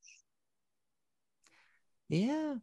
[2.10, 2.56] Yeah.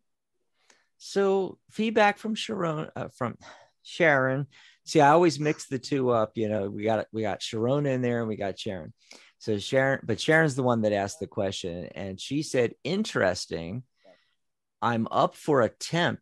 [0.98, 3.36] So feedback from Sharon uh, from
[3.82, 4.46] Sharon.
[4.84, 6.32] See, I always mix the two up.
[6.36, 8.92] You know, we got we got Sharon in there and we got Sharon.
[9.38, 13.82] So Sharon, but Sharon's the one that asked the question, and she said, "Interesting.
[14.80, 16.20] I'm up for a temp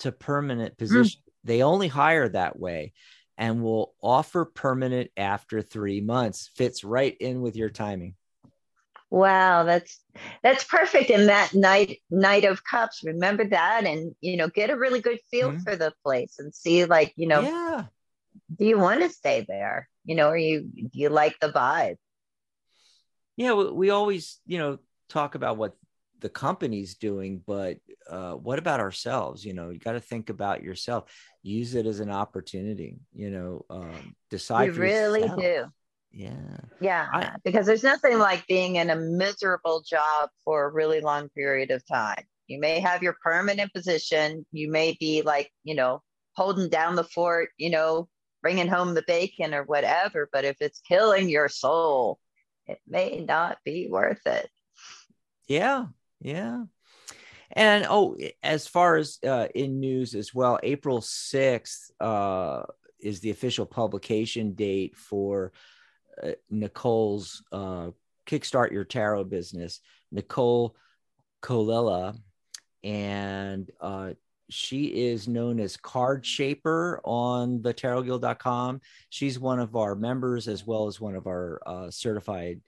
[0.00, 1.20] to permanent position.
[1.44, 2.92] They only hire that way,
[3.36, 6.50] and will offer permanent after three months.
[6.54, 8.14] Fits right in with your timing."
[9.10, 10.00] Wow, that's
[10.42, 11.10] that's perfect.
[11.10, 15.18] And that night night of cups, remember that, and you know, get a really good
[15.30, 15.62] feel Mhm.
[15.62, 17.84] for the place and see, like, you know, yeah.
[18.56, 19.88] do you want to stay there?
[20.04, 21.96] You know, or you do you like the vibe?
[23.36, 25.76] yeah we, we always you know talk about what
[26.20, 27.78] the company's doing but
[28.10, 31.04] uh, what about ourselves you know you got to think about yourself
[31.42, 35.40] use it as an opportunity you know um, decide you really yourself.
[35.40, 35.64] do.
[36.12, 41.00] Yeah Yeah, I- because there's nothing like being in a miserable job for a really
[41.00, 42.24] long period of time.
[42.46, 44.46] You may have your permanent position.
[44.52, 46.02] You may be like, you know,
[46.34, 48.08] holding down the fort, you know,
[48.42, 50.28] bringing home the bacon or whatever.
[50.32, 52.18] But if it's killing your soul,
[52.66, 54.48] it may not be worth it.
[55.48, 55.86] yeah
[56.20, 56.64] yeah
[57.52, 62.62] and oh as far as uh, in news as well april 6th uh,
[63.00, 65.52] is the official publication date for
[66.50, 67.90] nicole's uh,
[68.26, 69.80] kickstart your tarot business
[70.12, 70.76] nicole
[71.42, 72.18] colella.
[72.84, 74.12] And uh,
[74.50, 80.66] she is known as card shaper on the tarotguild.com she's one of our members as
[80.66, 82.60] well as one of our uh, certified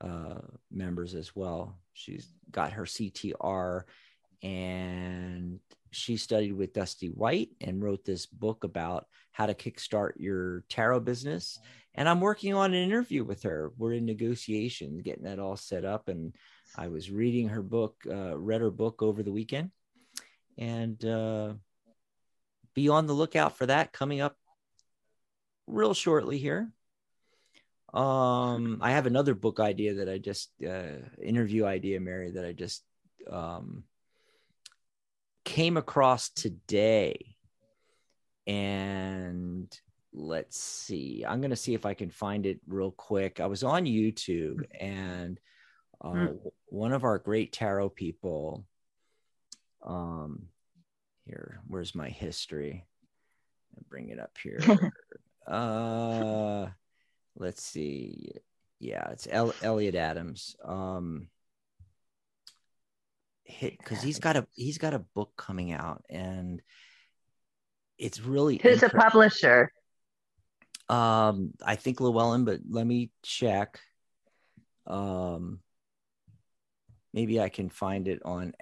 [0.00, 1.78] uh, members as well.
[1.94, 3.82] She's got her ctr
[4.42, 5.58] and
[5.90, 11.00] she studied with dusty white and wrote this book about how to kickstart your tarot
[11.00, 11.58] business.
[11.94, 13.72] And i'm working on an interview with her.
[13.78, 16.08] We're in negotiations getting that all set up.
[16.08, 16.34] And
[16.76, 19.70] i was reading her book uh, read her book over the weekend.
[20.58, 21.54] And uh,
[22.74, 24.36] be on the lookout for that coming up
[25.66, 26.70] real shortly here.
[27.92, 32.52] Um, I have another book idea that I just uh, interview idea, Mary, that I
[32.52, 32.84] just
[33.30, 33.84] um,
[35.46, 37.36] came across today,
[38.46, 39.74] and
[40.12, 41.24] let's see.
[41.26, 43.40] I'm gonna see if I can find it real quick.
[43.40, 45.40] I was on YouTube, and
[46.02, 46.26] uh, Hmm.
[46.66, 48.66] one of our great tarot people
[49.82, 50.48] um
[51.26, 52.84] here where's my history
[53.76, 54.60] I'll bring it up here
[55.46, 56.66] uh
[57.36, 58.32] let's see
[58.80, 61.28] yeah it's El- elliot adams um
[63.60, 66.60] because he's got a he's got a book coming out and
[67.98, 69.72] it's really who's a publisher.
[70.88, 73.80] Um, I think Llewellyn, but let me check.
[74.86, 75.60] Um,
[77.12, 78.52] maybe I can find it on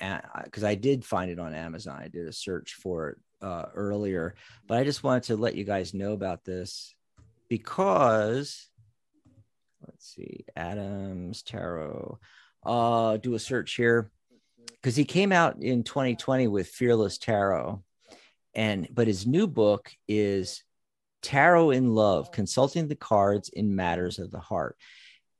[0.44, 2.00] because I did find it on Amazon.
[2.00, 4.34] I did a search for it uh, earlier,
[4.66, 6.94] but I just wanted to let you guys know about this
[7.48, 8.68] because
[9.86, 12.18] let's see, Adams Tarot.
[12.64, 14.10] Uh, do a search here
[14.84, 17.82] because he came out in 2020 with Fearless Tarot,
[18.52, 20.62] and but his new book is
[21.22, 24.76] Tarot in Love: Consulting the Cards in Matters of the Heart.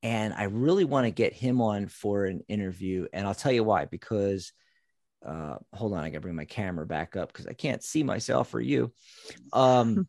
[0.03, 3.65] And I really want to get him on for an interview, and I'll tell you
[3.65, 3.85] why.
[3.85, 4.51] Because
[5.23, 8.03] uh, hold on, I got to bring my camera back up because I can't see
[8.03, 8.95] myself or you.
[9.53, 10.09] Um,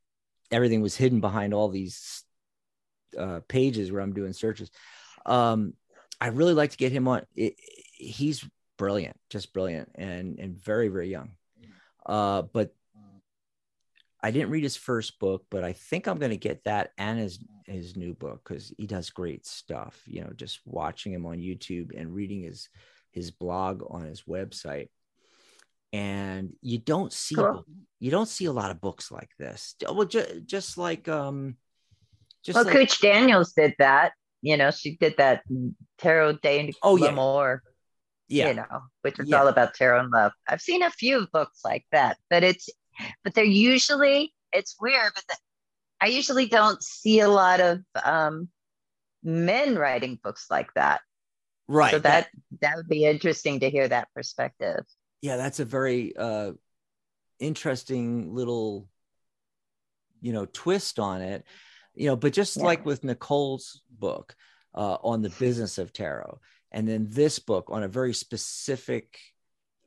[0.50, 2.24] everything was hidden behind all these
[3.16, 4.72] uh, pages where I'm doing searches.
[5.24, 5.74] Um,
[6.20, 7.22] I really like to get him on.
[7.36, 7.54] It,
[7.94, 8.44] he's
[8.82, 11.30] brilliant, just brilliant, and and very very young.
[12.04, 12.74] Uh, but
[14.20, 17.16] I didn't read his first book, but I think I'm going to get that and
[17.20, 20.02] his his new book because he does great stuff.
[20.06, 22.68] You know, just watching him on YouTube and reading his
[23.12, 24.88] his blog on his website
[25.92, 27.64] and you don't see cool.
[28.00, 31.54] you don't see a lot of books like this well just, just like um
[32.42, 35.42] just well like, Kooch Daniels did that you know she did that
[35.98, 37.62] tarot day oh yeah more
[38.32, 38.48] yeah.
[38.48, 39.40] you know which is yeah.
[39.40, 40.32] all about tarot and love.
[40.48, 42.68] I've seen a few books like that but it's
[43.24, 45.36] but they're usually it's weird but the,
[46.00, 48.48] i usually don't see a lot of um
[49.22, 51.00] men writing books like that.
[51.68, 52.28] Right so that
[52.60, 54.84] that would be interesting to hear that perspective.
[55.20, 56.52] Yeah that's a very uh
[57.38, 58.88] interesting little
[60.20, 61.44] you know twist on it.
[61.94, 62.64] You know but just yeah.
[62.64, 64.34] like with nicole's book
[64.74, 66.40] uh, on the business of tarot
[66.72, 69.18] and then this book on a very specific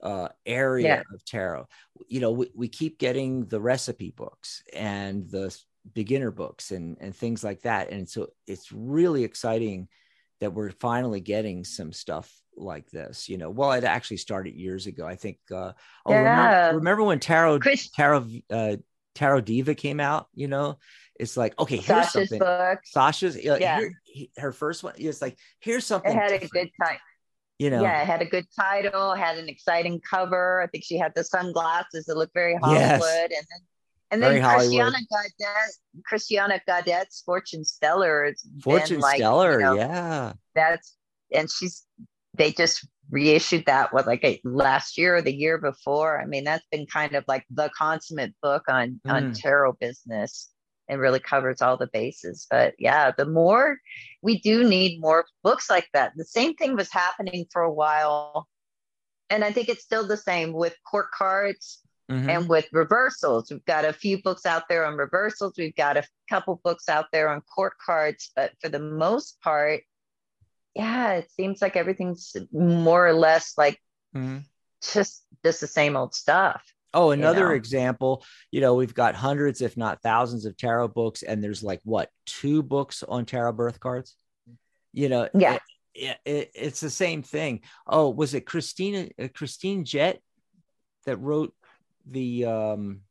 [0.01, 1.01] uh, area yeah.
[1.13, 1.67] of tarot
[2.07, 5.57] you know we, we keep getting the recipe books and the
[5.93, 9.87] beginner books and and things like that and so it's really exciting
[10.41, 14.87] that we're finally getting some stuff like this you know well it actually started years
[14.87, 15.71] ago i think uh
[16.05, 16.19] oh, yeah.
[16.19, 18.75] remember, remember when tarot Chris- tarot uh
[19.13, 20.77] tarot diva came out you know
[21.19, 22.79] it's like okay here's Sasha's something book.
[22.83, 26.51] sasha's yeah here, her first one it's like here's something it had different.
[26.51, 26.97] a good time
[27.59, 30.97] you know yeah it had a good title had an exciting cover i think she
[30.97, 33.01] had the sunglasses that looked very hollywood yes.
[33.01, 33.59] and then
[34.11, 35.71] and then Christiana Gaudet,
[36.05, 38.33] Christiana Gaudet's Fortune Stellar.
[38.61, 40.33] Fortune like, Stellar, you know, yeah.
[40.53, 40.95] That's
[41.33, 41.85] and she's
[42.37, 46.21] they just reissued that what like a, last year or the year before.
[46.21, 49.11] I mean, that's been kind of like the consummate book on mm.
[49.11, 50.49] on tarot business
[50.87, 52.47] and really covers all the bases.
[52.49, 53.77] But yeah, the more
[54.21, 56.13] we do need more books like that.
[56.15, 58.47] The same thing was happening for a while.
[59.29, 62.29] And I think it's still the same with court cards Mm-hmm.
[62.29, 65.53] And with reversals, we've got a few books out there on reversals.
[65.57, 69.81] We've got a couple books out there on court cards, but for the most part,
[70.75, 73.81] yeah, it seems like everything's more or less like
[74.15, 74.39] mm-hmm.
[74.81, 76.63] just just the same old stuff.
[76.95, 77.53] Oh, another you know?
[77.55, 81.81] example, you know, we've got hundreds, if not thousands, of tarot books, and there's like
[81.83, 84.15] what two books on tarot birth cards?
[84.93, 85.59] You know, yeah,
[85.93, 87.61] it, it, it's the same thing.
[87.85, 90.21] Oh, was it Christina uh, Christine Jette
[91.05, 91.53] that wrote
[92.07, 93.01] the um,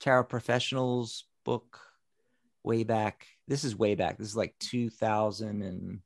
[0.00, 1.80] Tarot Professionals book
[2.62, 3.26] way back.
[3.46, 4.18] This is way back.
[4.18, 6.00] This is like 2000 and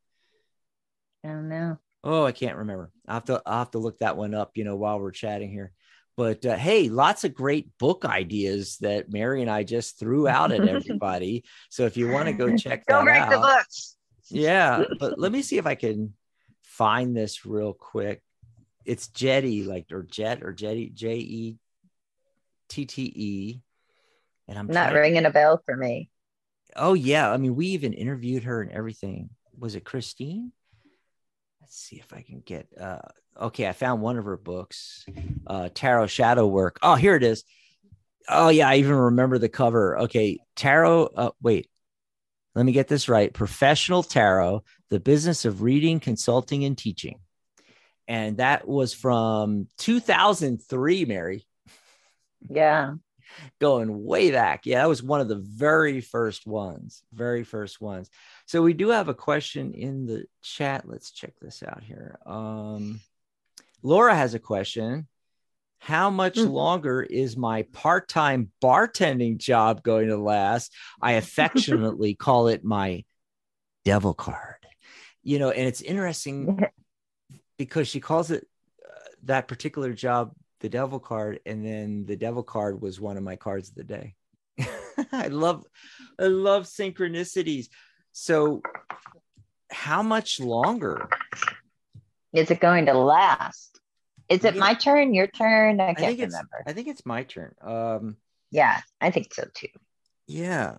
[1.24, 1.78] I don't know.
[2.04, 2.90] Oh, I can't remember.
[3.06, 5.50] I have to I have to look that one up, you know, while we're chatting
[5.50, 5.72] here.
[6.16, 10.52] But uh, hey, lots of great book ideas that Mary and I just threw out
[10.52, 11.44] at everybody.
[11.70, 13.96] so if you want to go check go out, the books.
[14.28, 14.84] yeah.
[14.98, 16.14] But let me see if I can
[16.62, 18.22] find this real quick
[18.84, 21.58] it's Jetty, like or Jet or Jetty, J E
[22.68, 23.60] T T E.
[24.48, 26.10] And I'm not ringing a bell for me.
[26.74, 29.30] Oh yeah, I mean, we even interviewed her and everything.
[29.58, 30.52] Was it Christine?
[31.72, 32.68] Let's see if I can get.
[32.78, 32.98] uh
[33.40, 35.06] Okay, I found one of her books,
[35.46, 36.78] uh Tarot Shadow Work.
[36.82, 37.44] Oh, here it is.
[38.28, 40.00] Oh yeah, I even remember the cover.
[40.00, 41.04] Okay, Tarot.
[41.16, 41.70] Uh, wait,
[42.54, 43.32] let me get this right.
[43.32, 47.20] Professional Tarot: The Business of Reading, Consulting, and Teaching
[48.08, 51.46] and that was from 2003 mary
[52.50, 52.94] yeah
[53.60, 54.66] going way back.
[54.66, 58.10] Yeah that was one of the very first ones very first ones.
[58.46, 60.88] So we do have a question in the chat.
[60.88, 62.18] Let's check this out here.
[62.26, 63.00] Um
[63.82, 65.08] laura has a question.
[65.78, 66.50] How much mm.
[66.50, 70.72] longer is my part-time bartending job going to last?
[71.00, 73.04] I affectionately call it my
[73.84, 74.56] devil card.
[75.22, 76.60] You know and it's interesting
[77.58, 78.46] because she calls it
[78.84, 83.22] uh, that particular job the devil card, and then the devil card was one of
[83.22, 84.14] my cards of the day.
[85.12, 85.64] I love,
[86.18, 87.66] I love synchronicities.
[88.12, 88.62] So,
[89.70, 91.08] how much longer
[92.32, 93.80] is it going to last?
[94.28, 94.60] Is it yeah.
[94.60, 95.12] my turn?
[95.12, 95.80] Your turn?
[95.80, 96.62] I can't I remember.
[96.66, 97.54] I think it's my turn.
[97.60, 98.16] Um,
[98.50, 99.68] yeah, I think so too.
[100.26, 100.76] Yeah.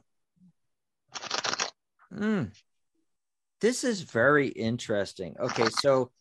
[2.13, 2.51] Mm.
[3.59, 5.35] This is very interesting.
[5.39, 6.11] Okay, so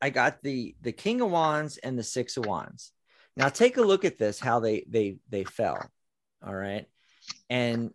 [0.00, 2.92] I got the the King of Wands and the Six of Wands.
[3.36, 5.90] Now take a look at this, how they they they fell.
[6.46, 6.86] All right.
[7.48, 7.90] And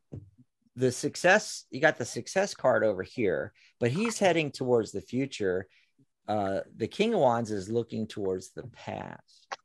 [0.76, 5.68] the success, you got the success card over here, but he's heading towards the future.
[6.28, 9.58] Uh, the King of Wands is looking towards the past.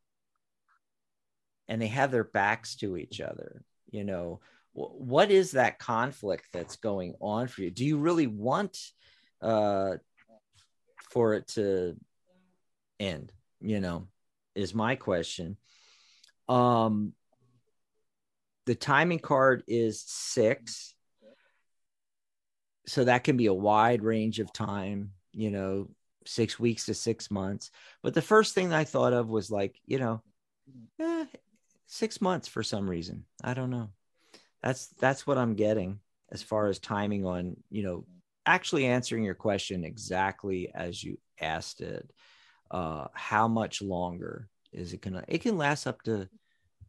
[1.67, 3.63] And they have their backs to each other.
[3.89, 4.39] You know,
[4.73, 7.71] what is that conflict that's going on for you?
[7.71, 8.77] Do you really want
[9.41, 9.97] uh,
[11.09, 11.97] for it to
[13.01, 13.31] end?
[13.59, 14.07] You know,
[14.55, 15.57] is my question.
[16.47, 17.13] Um,
[18.65, 20.93] the timing card is six.
[22.87, 25.89] So that can be a wide range of time, you know,
[26.25, 27.71] six weeks to six months.
[28.01, 30.21] But the first thing I thought of was like, you know,
[30.99, 31.25] eh,
[31.87, 33.25] six months for some reason.
[33.43, 33.89] I don't know.
[34.63, 35.99] That's that's what I'm getting
[36.31, 38.05] as far as timing on, you know,
[38.45, 42.09] actually answering your question exactly as you asked it.
[42.71, 45.23] Uh, how much longer is it gonna?
[45.27, 46.27] It can last up to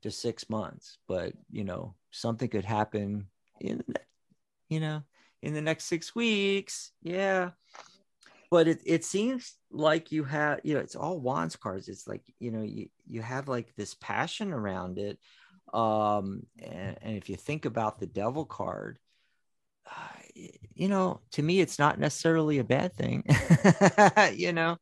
[0.02, 3.26] to six months, but you know, something could happen
[3.60, 3.82] in,
[4.68, 5.02] you know,
[5.42, 6.92] in the next six weeks.
[7.02, 7.50] Yeah.
[8.50, 11.88] But it, it seems like you have, you know, it's all wands cards.
[11.88, 15.18] It's like, you know, you, you have like this passion around it.
[15.72, 18.98] Um, and, and if you think about the devil card,
[19.86, 20.42] uh,
[20.74, 23.24] you know, to me, it's not necessarily a bad thing,
[24.34, 24.76] you know.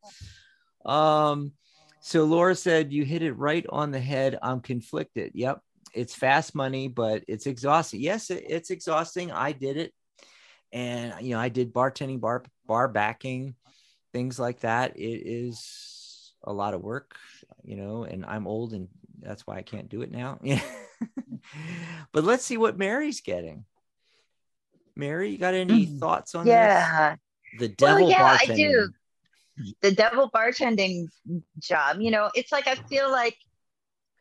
[0.84, 1.52] Um,
[2.00, 4.38] so Laura said, You hit it right on the head.
[4.42, 5.32] I'm conflicted.
[5.34, 5.60] Yep.
[5.92, 8.00] It's fast money, but it's exhausting.
[8.00, 9.32] Yes, it's exhausting.
[9.32, 9.92] I did it.
[10.72, 13.56] And, you know, I did bartending, bar, bar backing,
[14.12, 14.96] things like that.
[14.96, 17.16] It is a lot of work,
[17.64, 18.88] you know, and I'm old and
[19.20, 20.38] that's why I can't do it now.
[20.42, 20.62] Yeah.
[22.12, 23.64] but let's see what Mary's getting.
[24.96, 25.98] Mary, you got any mm.
[25.98, 27.10] thoughts on yeah.
[27.10, 27.60] this?
[27.60, 28.50] The devil well, yeah, bartending.
[28.52, 28.88] I do
[29.82, 31.06] the devil bartending
[31.58, 33.36] job, you know, it's like I feel like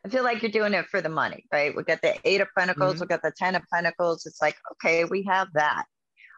[0.06, 1.76] I feel like you're doing it for the money, right?
[1.76, 3.02] We got the eight of pentacles, mm-hmm.
[3.02, 4.26] we got the ten of pentacles.
[4.26, 5.86] It's like, okay, we have that.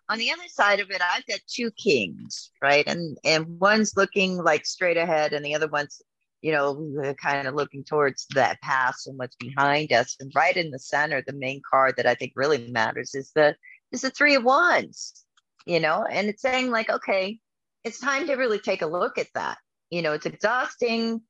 [0.09, 2.85] On the other side of it, I've got two kings, right?
[2.87, 6.01] And and one's looking like straight ahead, and the other one's,
[6.41, 10.17] you know, kind of looking towards that past and what's behind us.
[10.19, 13.55] And right in the center, the main card that I think really matters is the
[13.91, 15.23] is the three of wands,
[15.65, 17.39] you know, and it's saying like, okay,
[17.83, 19.57] it's time to really take a look at that.
[19.89, 21.21] You know, it's exhausting,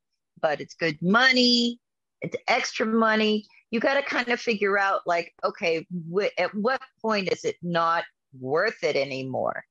[0.41, 1.79] but it's good money,
[2.21, 3.45] it's extra money.
[3.71, 7.55] You got to kind of figure out, like, okay, wh- at what point is it
[7.61, 8.03] not
[8.37, 9.63] worth it anymore?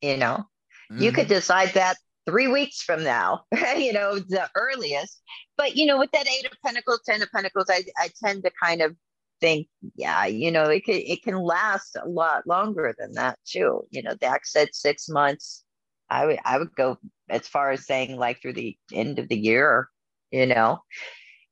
[0.00, 0.44] You know,
[0.90, 1.02] mm-hmm.
[1.02, 1.96] you could decide that
[2.26, 3.44] three weeks from now,
[3.76, 5.20] you know, the earliest.
[5.56, 8.50] But, you know, with that Eight of Pentacles, Ten of Pentacles, I, I tend to
[8.60, 8.96] kind of
[9.40, 13.82] think, yeah, you know, it can, it can last a lot longer than that too.
[13.90, 15.64] You know, Dax said six months
[16.12, 16.98] I would I would go
[17.30, 19.88] as far as saying like through the end of the year,
[20.30, 20.80] you know,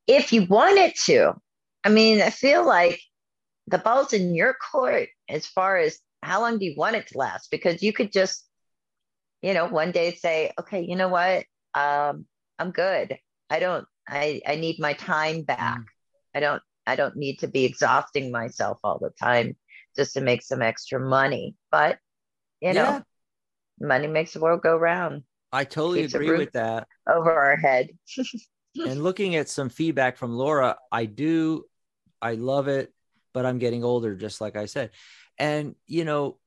[0.07, 1.35] if you wanted to.
[1.83, 3.01] I mean, I feel like
[3.67, 7.19] the ball's in your court as far as how long do you want it to
[7.19, 7.51] last?
[7.51, 8.45] Because you could just,
[9.41, 12.27] you know, one day say, okay, you know what, um,
[12.59, 13.17] I'm good.
[13.49, 13.87] I don't.
[14.07, 15.79] I I need my time back.
[15.79, 15.85] Mm.
[16.35, 16.63] I don't.
[16.87, 19.57] I don't need to be exhausting myself all the time
[19.97, 21.55] just to make some extra money.
[21.71, 21.99] But
[22.61, 23.03] you know, yeah
[23.81, 25.23] money makes the world go round.
[25.53, 26.87] I totally Keeps agree with that.
[27.09, 27.91] Over our head.
[28.77, 31.65] and looking at some feedback from Laura, I do,
[32.23, 32.93] I love it,
[33.33, 34.91] but I'm getting older, just like I said.
[35.39, 36.39] And, you know,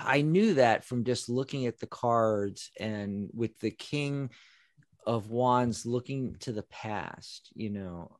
[0.00, 4.30] I knew that from just looking at the cards and with the King
[5.06, 8.16] of Wands looking to the past, you know,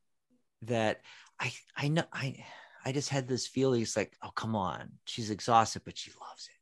[0.63, 1.01] that
[1.39, 2.45] I, I know, I,
[2.85, 3.83] I just had this feeling.
[3.83, 4.93] It's like, oh, come on.
[5.05, 6.56] She's exhausted, but she loves it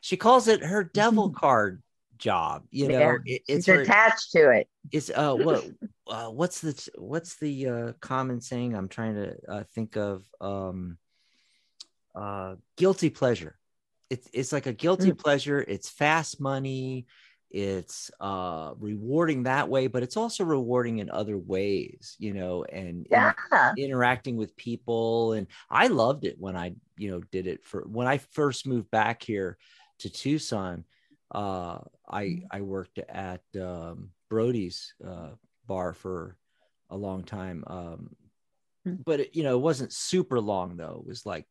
[0.00, 1.38] she calls it her devil mm-hmm.
[1.38, 1.82] card
[2.18, 4.68] job you know yeah, it, it's her, attached to it.
[4.90, 5.64] It's uh what
[6.06, 10.24] uh, what's the what's the uh common saying i'm trying to uh, think of?
[10.40, 10.98] Um
[12.14, 13.58] uh guilty pleasure.
[14.10, 15.18] It's it's like a guilty mm.
[15.18, 15.60] pleasure.
[15.60, 17.06] It's fast money.
[17.50, 23.06] It's uh rewarding that way but it's also rewarding in other ways you know and,
[23.10, 23.32] yeah.
[23.52, 25.32] and interacting with people.
[25.32, 28.90] And i loved it when i you know did it for when i first moved
[28.90, 29.58] back here
[30.00, 30.84] to Tucson,
[31.34, 31.78] uh,
[32.08, 32.44] I mm-hmm.
[32.50, 35.30] I worked at um, Brody's uh,
[35.66, 36.36] bar for
[36.90, 37.64] a long time.
[37.66, 38.16] Um,
[38.86, 39.02] Hmm.
[39.04, 41.02] but it, you know, it wasn't super long though.
[41.04, 41.44] It was like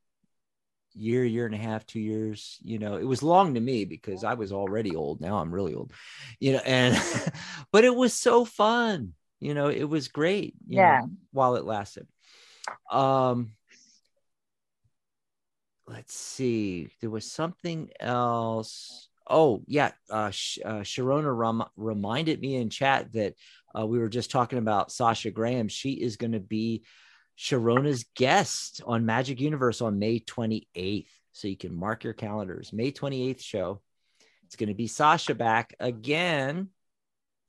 [0.93, 2.57] year, year and a half, two years.
[2.63, 5.19] You know, it was long to me because I was already old.
[5.19, 5.91] Now I'm really old.
[6.39, 6.97] You know, and
[7.73, 9.13] but it was so fun.
[9.41, 10.55] You know, it was great.
[10.65, 11.01] you know, Yeah.
[11.33, 12.07] while it lasted.
[12.89, 13.51] Um,
[15.87, 16.89] let's see.
[17.01, 19.09] There was something else.
[19.27, 23.33] Oh yeah, uh, Sh- uh, Sharona reminded me in chat that
[23.77, 25.67] uh, we were just talking about Sasha Graham.
[25.67, 26.83] She is going to be
[27.37, 31.07] Sharona's guest on Magic Universe on May 28th.
[31.31, 32.71] So you can mark your calendars.
[32.71, 33.81] May 28th show.
[34.45, 36.69] It's going to be Sasha back again.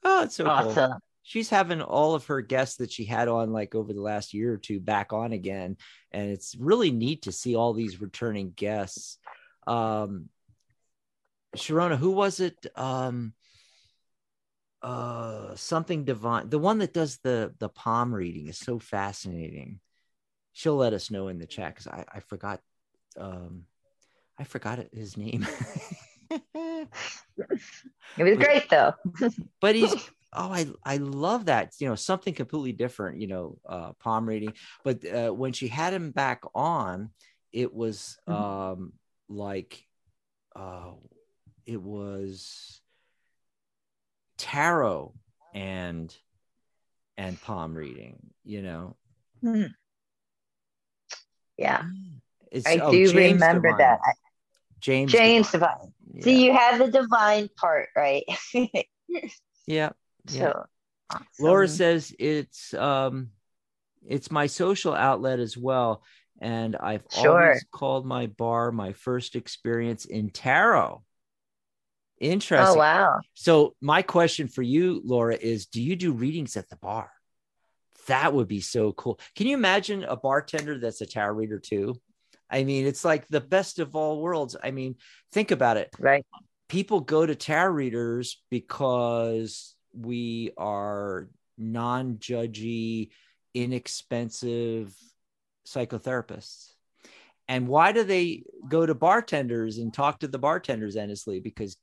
[0.02, 0.98] Oh, it's so cool Awesome.
[1.26, 4.52] She's having all of her guests that she had on like over the last year
[4.52, 5.76] or two back on again
[6.12, 9.18] and it's really neat to see all these returning guests.
[9.66, 10.28] Um
[11.56, 12.64] sharona who was it?
[12.76, 13.34] Um
[14.82, 19.80] uh something divine the one that does the the palm reading is so fascinating.
[20.52, 22.60] She'll let us know in the chat because I, I forgot
[23.18, 23.64] um
[24.38, 25.44] i forgot his name.
[28.18, 28.94] It was great though.
[29.60, 29.94] but he's
[30.36, 34.52] oh i i love that you know something completely different you know uh palm reading
[34.84, 37.10] but uh, when she had him back on
[37.52, 38.32] it was Mhm.
[38.34, 38.92] um
[39.28, 39.84] like
[40.54, 40.92] uh
[41.64, 42.80] it was
[44.38, 45.14] tarot
[45.54, 46.14] and
[47.16, 48.96] and palm reading you know
[49.40, 49.64] Hmm.
[51.56, 51.82] Yeah,
[52.52, 54.00] it's, I oh, do James remember that.
[54.80, 55.70] james James Divine.
[55.70, 55.92] Divine.
[56.14, 56.22] yeah.
[56.24, 58.24] See, you have the divine part, right?
[59.66, 59.90] yeah
[60.30, 60.40] Yeah.
[60.52, 60.64] so,
[61.10, 61.26] awesome.
[61.38, 63.30] Laura says it's um
[64.06, 66.02] it's my social outlet as well.
[66.40, 67.40] And I've Sure.
[67.46, 71.02] always called my bar my first experience in tarot.
[72.20, 72.76] Interesting.
[72.76, 73.20] Oh wow.
[73.34, 77.10] So my question for you, Laura, is do you do readings at the bar?
[78.06, 79.18] That would be so cool.
[79.34, 82.00] Can you imagine a bartender that's a tarot reader too?
[82.48, 84.56] I mean, it's like the best of all worlds.
[84.62, 84.96] I mean,
[85.32, 86.24] think about it Right.
[86.68, 91.28] people go to tarot readers because we are
[91.58, 93.10] non-judgy
[93.54, 94.94] inexpensive
[95.66, 96.72] psychotherapists.
[97.48, 101.40] And why do they go to bartenders and talk to the bartenders endlessly?
[101.40, 101.76] Because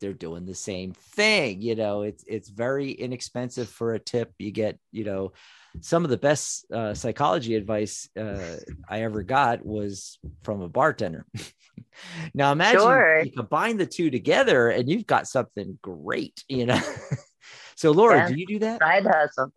[0.00, 2.02] they're doing the same thing you know?
[2.02, 4.32] It's it's very inexpensive for a tip.
[4.38, 5.32] You get you know
[5.80, 8.56] some of the best uh, psychology advice uh,
[8.88, 11.26] i ever got was from a bartender.
[12.32, 13.22] Now imagine Sure.
[13.24, 16.80] you combine the two together and you've got something great you know
[17.78, 18.28] so laura Yeah.
[18.28, 19.52] do you do that Side hustle.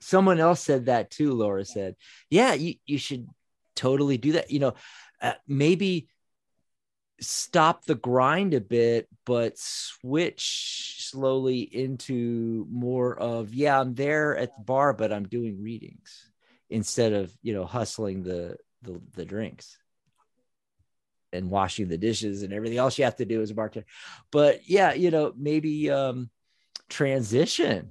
[0.00, 1.96] someone else said that too laura said
[2.28, 3.26] yeah you, you should
[3.74, 4.74] totally do that you know
[5.22, 6.08] uh, maybe
[7.20, 14.54] stop the grind a bit but switch slowly into more of yeah i'm there at
[14.54, 16.30] the bar but i'm doing readings
[16.68, 19.78] instead of you know hustling the the, the drinks
[21.32, 23.86] and washing the dishes and everything else you have to do as a bartender
[24.30, 26.28] but yeah you know maybe um
[26.88, 27.90] transition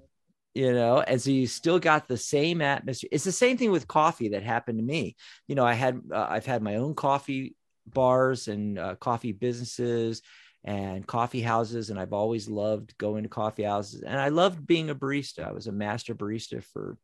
[0.54, 3.10] you know and so you still got the same atmosphere.
[3.12, 5.16] It's the same thing with coffee that happened to me.
[5.48, 7.56] You know i had uh, i've had my own coffee
[7.88, 10.22] bars and uh, coffee businesses
[10.64, 14.04] and coffee houses and i've always loved going to coffee houses.
[14.04, 15.48] And i loved being a barista.
[15.48, 16.98] I was a master barista for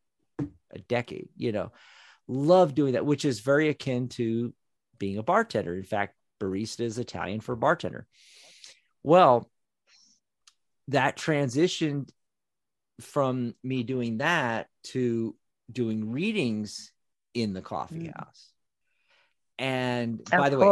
[0.72, 1.72] a decade you know.
[2.28, 4.54] Love doing that which is very akin to
[5.00, 5.76] being a bartender.
[5.76, 8.06] In fact barista is italian for bartender.
[9.02, 9.50] Well
[10.90, 12.10] that transitioned
[13.02, 15.36] from me doing that to
[15.72, 16.92] doing readings
[17.34, 18.16] in the coffee Mm.
[18.18, 18.52] house.
[19.58, 20.72] And Oh, by the way,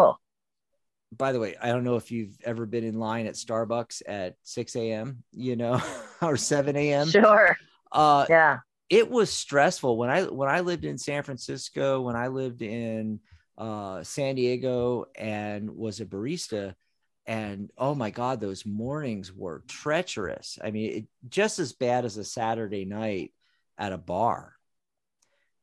[1.16, 4.36] by the way, I don't know if you've ever been in line at Starbucks at
[4.44, 5.82] 6 a.m., you know,
[6.22, 7.08] or 7 a.m.
[7.08, 7.58] Sure.
[7.92, 8.60] Uh, Yeah.
[8.90, 13.20] it was stressful when I when I lived in San Francisco, when I lived in
[13.58, 16.76] uh, San Diego, and was a barista.
[17.28, 20.58] And oh my God, those mornings were treacherous.
[20.64, 23.34] I mean, it, just as bad as a Saturday night
[23.78, 24.54] at a bar,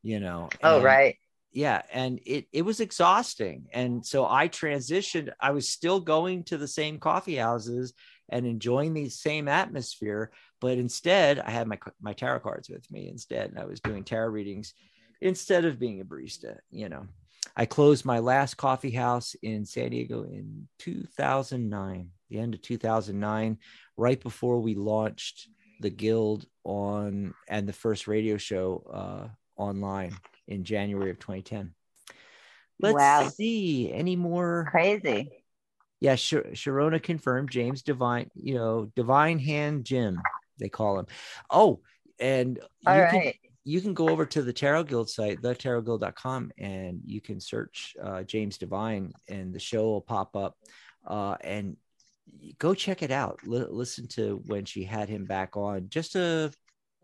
[0.03, 0.51] you know.
[0.63, 1.17] Oh, and- right.
[1.53, 6.59] yeah and it it was exhausting and so i transitioned i was still going to
[6.59, 7.95] the same coffee houses
[8.29, 13.09] and enjoying the same atmosphere but instead i had my my tarot cards with me
[13.09, 14.75] instead and i was doing tarot readings
[15.21, 17.07] instead of being a barista you know
[17.57, 23.59] i closed my last coffee house in san diego in 2009 the end of 2009
[23.97, 25.49] right before we launched
[25.81, 30.17] the guild on and the first radio show uh online
[30.49, 31.75] in January of 2010.
[32.81, 33.29] Let's Wow.
[33.29, 34.69] see any more.
[34.71, 35.31] Crazy.
[36.01, 40.21] Yeah, Sh- Sharona confirmed James Divine, you know, Divine Hand Jim,
[40.59, 41.07] they call him.
[41.49, 41.81] Oh,
[42.19, 43.11] and All you right.
[43.11, 43.33] can
[43.65, 48.23] you can go over to the Tarot Guild site, thetarotguild.com, and you can search uh,
[48.23, 50.57] James Divine, and the show will pop up.
[51.07, 51.77] Uh, and
[52.59, 53.41] go check it out.
[53.47, 56.53] L- listen to when she had him back on just a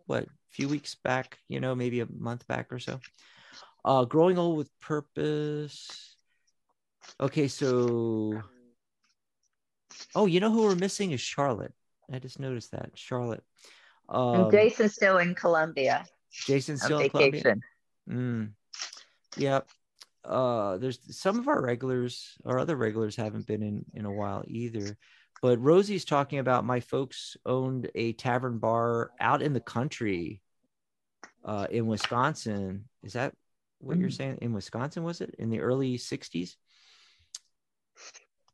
[0.07, 3.01] what few weeks back, you know, maybe a month back or so.
[3.85, 6.15] Uh, growing old with purpose.
[7.19, 8.43] Okay, so
[10.15, 11.73] oh, you know who we're missing is Charlotte.
[12.13, 13.45] I just noticed that Charlotte.
[14.11, 17.31] and Um, Jason's still in Colombia Jason's on still in Colombia?
[17.43, 17.63] vacation.
[18.09, 18.51] Mm.
[19.37, 19.69] Yep.
[20.25, 24.45] Uh, there's some of our regulars, our other regulars haven't been in in a while
[24.47, 24.97] either.
[25.43, 30.43] But Rosie's talking about my folks owned a tavern bar out in the country,
[31.45, 32.85] uh, in Wisconsin.
[33.03, 33.33] Is that
[33.79, 34.17] what you're Mm.
[34.17, 34.39] saying?
[34.43, 36.57] In Wisconsin, was it in the early '60s?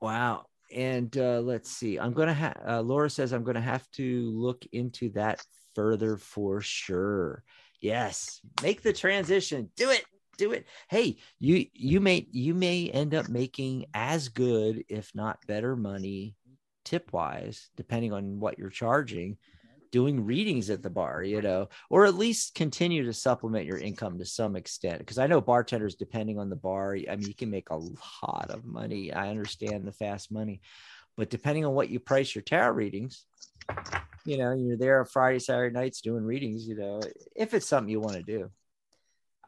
[0.01, 0.47] Wow.
[0.73, 1.99] And uh, let's see.
[1.99, 6.61] I'm gonna have uh, Laura says I'm gonna have to look into that further for
[6.61, 7.43] sure.
[7.81, 9.71] Yes, make the transition.
[9.77, 10.05] Do it.
[10.39, 10.67] Do it.
[10.89, 16.35] Hey, you you may you may end up making as good, if not better, money
[16.85, 19.37] tip wise, depending on what you're charging,
[19.91, 24.19] doing readings at the bar, you know, or at least continue to supplement your income
[24.19, 24.99] to some extent.
[24.99, 28.51] Because I know bartenders, depending on the bar, I mean, you can make a lot
[28.51, 29.13] of money.
[29.13, 30.61] I understand the fast money,
[31.17, 33.27] but depending on what you price your tarot readings,
[34.27, 37.01] you know, you're there on Friday, Saturday nights doing readings, you know,
[37.35, 38.51] if it's something you want to do,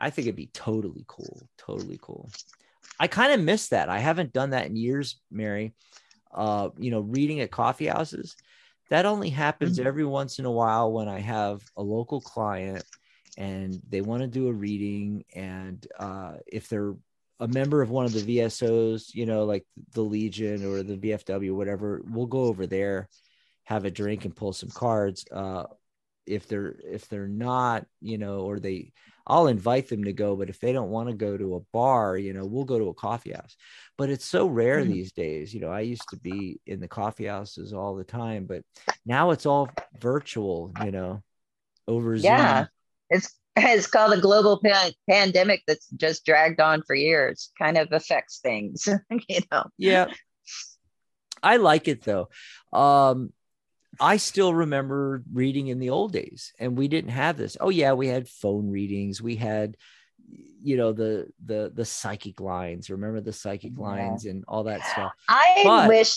[0.01, 1.49] I think it'd be totally cool.
[1.59, 2.31] Totally cool.
[3.01, 3.89] I kind of miss that.
[3.89, 5.75] I haven't done that in years, Mary.
[6.33, 8.37] Uh, you know, reading at coffee houses.
[8.91, 9.87] That only happens Mhm.
[9.87, 12.85] every once in a while when I have a local client
[13.37, 15.25] and they want to do a reading.
[15.35, 16.95] And uh, if they're
[17.41, 21.55] a member of one of the VSOs, you know, like the Legion or the VFW,
[21.55, 23.09] whatever, we'll go over there,
[23.69, 25.27] have a drink, and pull some cards.
[25.31, 25.65] Uh,
[26.27, 28.93] if they're if they're not, you know, or they,
[29.27, 30.37] I'll invite them to go.
[30.37, 32.89] But if they don't want to go to a bar, you know, we'll go to
[32.89, 33.57] a coffee house.
[33.99, 34.89] But it's so rare Mhm.
[34.89, 35.53] these days.
[35.53, 38.63] You know, I used to be in the coffee houses all the time, but
[39.05, 39.69] now it's all
[40.01, 40.73] virtual.
[40.83, 41.23] You know,
[41.87, 42.31] over Zoom.
[42.31, 42.67] Yeah.
[43.11, 47.51] It's it's called a global pan- pandemic that's just dragged on for years.
[47.59, 48.89] Kind of affects things,
[49.29, 49.65] you know.
[49.77, 50.07] yeah
[51.41, 52.29] i like it though
[52.73, 53.33] um
[54.01, 57.93] i still remember reading in the old days and we didn't have this oh yeah
[57.93, 59.77] we had phone readings we had
[60.63, 63.83] you know the the the psychic lines remember the psychic Yeah.
[63.85, 66.17] lines and all that stuff I But- wish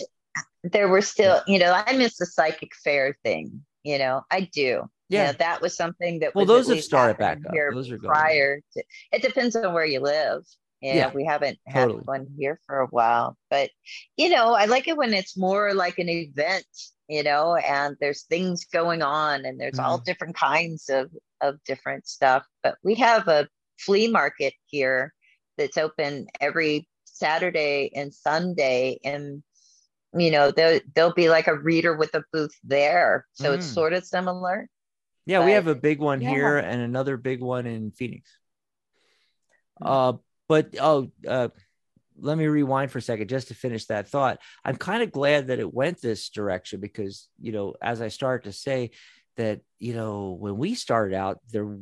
[0.63, 3.65] there were still, you know, I miss the psychic fair thing.
[3.83, 4.61] You know, I do.
[4.61, 7.91] You yeah know, that was something that well those have started back up here those
[7.91, 10.43] are prior to it depends on where you live.
[10.81, 12.03] Yeah, Yeah, we haven't had totally.
[12.05, 13.37] one here for a while.
[13.49, 13.71] But
[14.17, 16.65] you know, I like it when it's more like an event,
[17.11, 20.05] you know, and there's things going on and there's all Mm-hmm.
[20.05, 22.45] different kinds of of different stuff.
[22.63, 23.47] But we have a
[23.79, 25.13] flea market here
[25.57, 29.43] that's open every Saturday and Sunday and
[30.17, 33.73] you know there there'll be like a reader with a booth there so it's Mm.
[33.73, 34.67] sort of similar
[35.25, 36.29] yeah we have a big one yeah.
[36.31, 38.29] here and another big one in phoenix
[39.81, 39.87] Mm.
[39.87, 40.17] uh
[40.49, 41.49] but oh uh
[42.21, 44.39] let me rewind for a second just to finish that thought.
[44.63, 48.45] I'm kind of glad that it went this direction because, you know, as I started
[48.45, 48.91] to say
[49.37, 51.77] that, you know, when we started out, there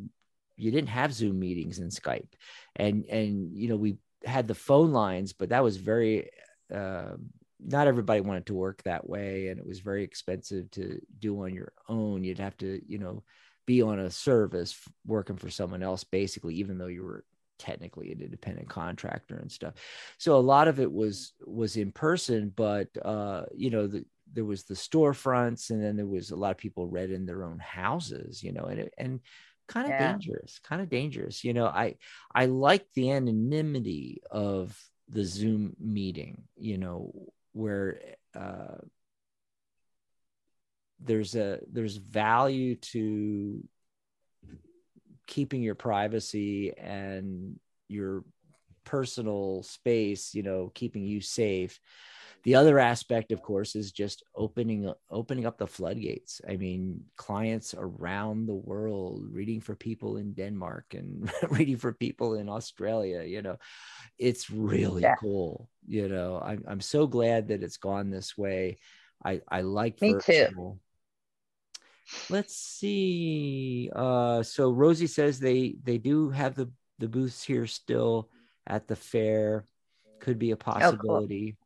[0.56, 2.34] you didn't have Zoom meetings and Skype.
[2.76, 6.30] And and you know, we had the phone lines, but that was very
[6.74, 7.14] uh,
[7.64, 11.54] not everybody wanted to work that way and it was very expensive to do on
[11.54, 12.24] your own.
[12.24, 13.24] You'd have to, you know,
[13.66, 17.24] be on a service working for someone else basically even though you were
[17.60, 19.74] technically an independent contractor and stuff
[20.18, 24.04] so a lot of it was was in person but uh you know the,
[24.34, 27.44] there was the storefronts and then there was a lot of people read in their
[27.44, 29.20] own houses you know and and
[29.68, 30.14] kind of Yeah.
[30.14, 31.96] dangerous kind of dangerous you know i
[32.34, 34.76] i like the anonymity of
[35.10, 37.12] the zoom meeting you know
[37.54, 38.00] where
[38.36, 38.78] uh
[41.00, 43.64] there's a there's value to
[45.30, 48.24] keeping your privacy and your
[48.86, 51.80] personal space you know keeping you safe.
[52.44, 56.42] The other aspect of course is just opening opening up the floodgates.
[56.50, 62.36] I mean clients around the world reading for people in denmark and reading for people
[62.36, 63.58] in australia you know
[64.18, 65.16] it's really Yeah.
[65.20, 66.40] cool you know.
[66.44, 68.78] I'm, I'm so glad that it's gone this way.
[69.26, 70.80] I i like Me too.
[72.30, 78.30] Let's see uh so rosie says they they do have the the booths here still
[78.68, 79.66] at the fair
[80.20, 81.58] could be a possibility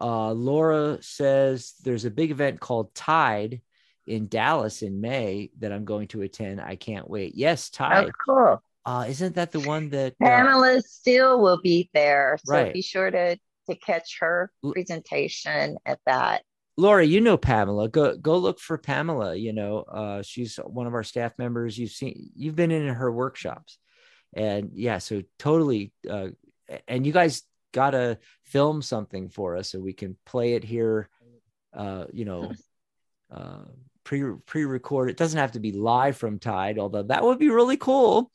[0.00, 3.60] uh laura says there's a big event called tide
[4.06, 6.60] in Dallas in May that I'm going to attend.
[6.60, 7.34] I can't wait.
[7.36, 8.08] Yes, Tide.
[8.08, 8.62] Oh, cool.
[8.84, 12.38] Uh, isn't that the one that uh, Pamela Steele will be there.
[12.44, 12.74] So Right.
[12.74, 16.42] be sure to to catch her presentation at that.
[16.76, 17.88] Laura, you know Pamela.
[17.88, 19.36] Go go look for Pamela.
[19.36, 21.78] You know, uh, she's one of our staff members.
[21.78, 23.78] You've seen, you've been in her workshops,
[24.34, 25.92] and yeah, so totally.
[26.08, 26.28] Uh,
[26.88, 27.42] and you guys
[27.72, 31.08] gotta film something for us so we can play it here.
[31.72, 32.52] Uh, you know,
[33.30, 33.64] uh,
[34.04, 35.10] pre pre record.
[35.10, 38.30] It doesn't have to be live from Tide, although that would be really cool.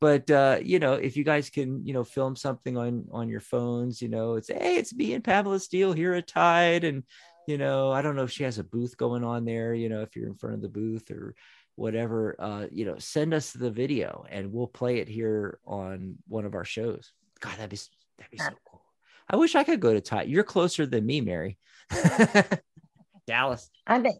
[0.00, 3.40] But uh, you know, if you guys can, you know, film something on on your
[3.40, 7.04] phones, you know, it's hey, it's me and Pamela Steele here at Tide, and
[7.46, 10.02] you know i don't know if she has a booth going on there you know
[10.02, 11.34] if you're in front of the booth or
[11.76, 16.44] whatever uh you know send us the video and we'll play it here on one
[16.44, 17.78] of our shows god that'd be
[18.18, 18.82] that'd be so cool
[19.28, 20.28] i wish i could go to Tide.
[20.28, 21.58] you're closer than me mary
[23.26, 24.18] dallas I mean,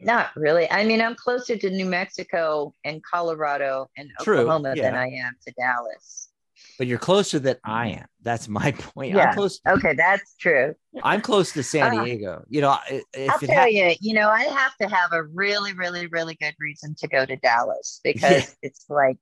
[0.00, 0.70] not really.
[0.70, 4.94] I mean, I'm closer to New Mexico and Colorado and True, Oklahoma than.
[4.94, 6.29] I am to Dallas.
[6.78, 9.28] But you're closer than i am that's my point Yeah.
[9.28, 10.74] i'm close Okay, that's true.
[11.02, 14.42] i'm close to san Uh, diego you know I'll tell ha- you, you know, I
[14.44, 18.54] have to have a really, really, really good reason to go to Dallas because Yeah.
[18.62, 19.16] it's like,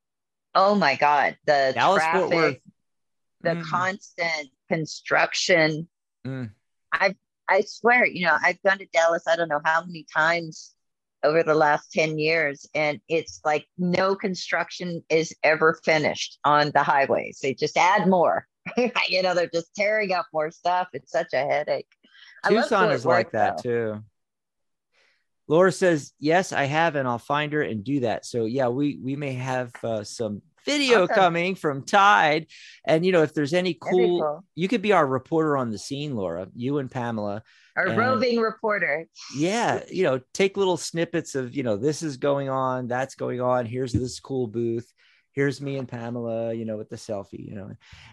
[0.54, 2.62] oh my God, the dallas fort worth traffic,
[3.42, 3.62] the Mm.
[3.64, 5.88] constant construction.
[6.26, 6.50] Mm.
[6.92, 7.14] I
[7.48, 10.74] I swear, you know, I've gone to Dallas, I don't know how many times
[11.24, 16.82] over the last 10 years, and it's like no construction is ever finished on the
[16.82, 17.40] highways.
[17.42, 18.46] They just add more.
[19.08, 20.88] you know, they're just tearing up more stuff.
[20.92, 21.88] It's such a headache.
[22.46, 23.94] Tucson is like that though.
[23.94, 24.04] too.
[25.48, 28.98] Laura says, "Yes, I have, and I'll find her and do that." So yeah, we
[29.02, 31.14] we may have uh, some video Awesome.
[31.14, 32.46] coming from Tide,
[32.84, 34.44] and you know if there's any cool, cool.
[34.54, 36.48] you could be our reporter on the scene, Laura.
[36.54, 37.42] You and Pamela,
[37.76, 39.06] Our And- roving reporter.
[39.36, 43.40] yeah, you know, take little snippets of you know this is going on, that's going
[43.40, 43.66] on.
[43.66, 44.92] Here's this cool booth.
[45.32, 47.70] Here's me and Pamela, you know, with the selfie, you know,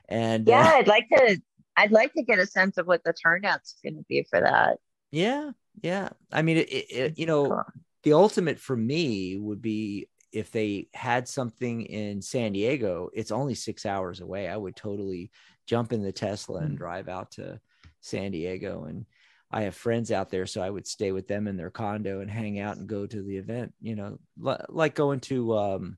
[0.07, 1.39] and uh, Yeah, I'd like to.
[1.77, 4.77] I'd like to get a sense of what the turnout's going to be for that.
[5.11, 6.09] Yeah, yeah.
[6.31, 7.63] I mean, it, it- you know, Cool.
[8.03, 13.09] the ultimate for me would be if they had something in San Diego.
[13.13, 14.47] It's only six hours away.
[14.49, 15.31] I would totally
[15.65, 16.77] jump in the Tesla and Mm.
[16.77, 17.59] drive out to
[18.01, 18.83] San Diego.
[18.83, 19.05] And
[19.49, 22.29] I have friends out there, so I would stay with them in their condo and
[22.29, 23.73] hang out and go to the event.
[23.79, 25.97] You know, li- like going to um,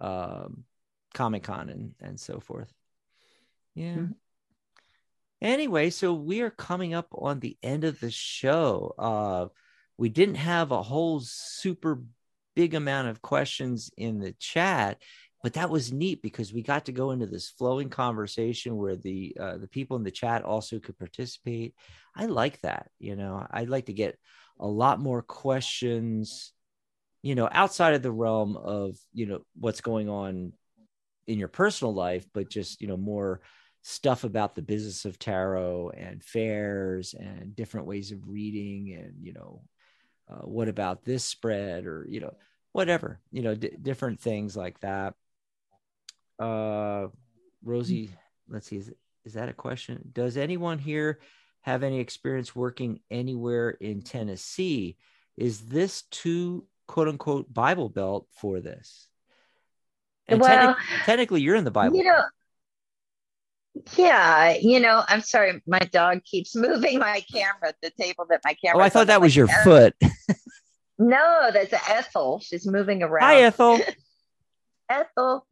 [0.00, 0.64] um,
[1.14, 2.72] Comic Con and and so forth.
[3.74, 3.96] Yeah.
[3.96, 4.14] Mhm.
[5.40, 8.94] Anyway, so we are coming up on the end of the show.
[8.98, 9.48] Uh,
[9.98, 12.02] we didn't have a whole super
[12.54, 14.98] big amount of questions in the chat,
[15.42, 19.36] but that was neat because we got to go into this flowing conversation where the
[19.38, 21.74] uh, the people in the chat also could participate.
[22.14, 22.90] I like that.
[22.98, 24.18] You know, I'd like to get
[24.60, 26.52] a lot more questions.
[27.22, 30.52] You know, outside of the realm of you know what's going on
[31.26, 33.40] in your personal life, but just you know more
[33.82, 39.32] stuff about the business of tarot and fairs and different ways of reading and you
[39.32, 39.60] know
[40.32, 42.34] uh, what about this spread or you know
[42.72, 45.14] whatever you know d- different things like that.
[46.38, 47.08] Uh
[47.64, 48.10] rosie
[48.48, 48.92] let's see is,
[49.24, 50.10] is that a question?
[50.12, 51.20] Does anyone here
[51.60, 54.96] have any experience working anywhere in tennessee?
[55.36, 59.08] Is this too quote unquote bible belt for this?
[60.28, 62.22] And well, technic- technically you're in the bible you know,
[63.96, 68.54] yeah, you know, I'm sorry, my dog keeps moving my camera, the table that my
[68.54, 68.78] camera.
[68.82, 69.94] oh i thought that was your foot
[70.98, 72.38] No, that's Ethel.
[72.40, 73.24] She's moving around.
[73.24, 73.80] hi ethel
[74.88, 75.46] Ethel.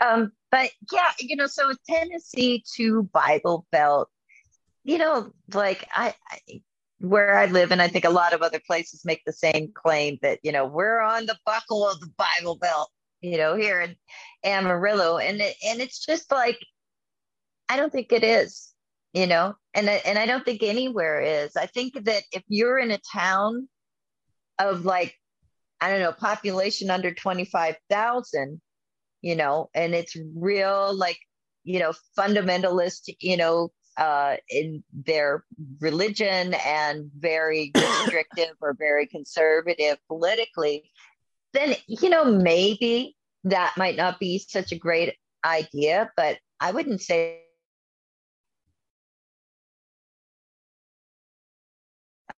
[0.00, 4.08] um, but yeah, you know, so Tennessee to Bible Belt,
[4.84, 6.62] you know, like I, I
[7.00, 10.18] where I live, and I think a lot of other places make the same claim
[10.22, 12.88] that, you know, we're on the buckle of the Bible Belt,
[13.20, 13.96] you know, here in
[14.44, 15.18] Amarillo.
[15.18, 16.58] And it, and it's just like
[17.68, 18.72] I don't think it is,
[19.12, 21.56] you know, and I- and I don't think anywhere is.
[21.56, 23.68] I think that if you're in a town
[24.58, 25.14] of like
[25.80, 28.60] I don't know, population under 25,000,
[29.20, 31.18] you know, and it's real like,
[31.64, 35.44] you know, fundamentalist, you know, uh, in their
[35.80, 40.90] religion and very restrictive or very conservative politically,
[41.52, 45.14] then, you know, maybe that might not be such a great
[45.44, 47.42] idea, but I wouldn't say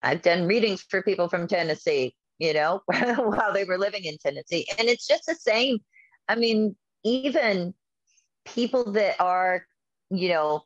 [0.02, 4.66] I've done readings for people from Tennessee, you know, while they were living in Tennessee.
[4.78, 5.78] And it's just the same.
[6.28, 7.74] I mean, even
[8.44, 9.66] people that are,
[10.10, 10.62] you know,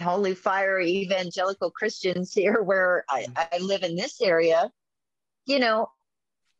[0.00, 3.32] holy fire evangelical Christians here where I, mm-hmm.
[3.52, 4.70] I live in this area,
[5.46, 5.88] you know,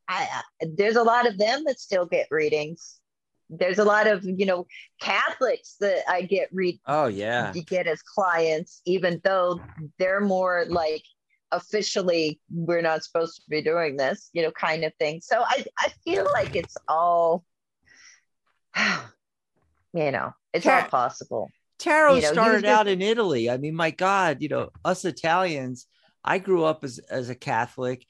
[0.08, 2.98] I, there's a lot of them that still get readings.
[3.52, 4.66] There's a lot of you know
[5.00, 6.80] Catholics that I get read.
[6.86, 9.60] Oh yeah, you get as clients, even though
[9.98, 11.04] they're more like
[11.52, 15.20] officially we're not supposed to be doing this, you know, kind of thing.
[15.20, 17.44] So I I feel like it's all,
[19.92, 21.50] you know, it's Tar- all possible.
[21.78, 23.50] Tarot you know, started just- out in Italy.
[23.50, 25.86] I mean, my God, you know, us Italians.
[26.24, 28.06] I grew up as as a Catholic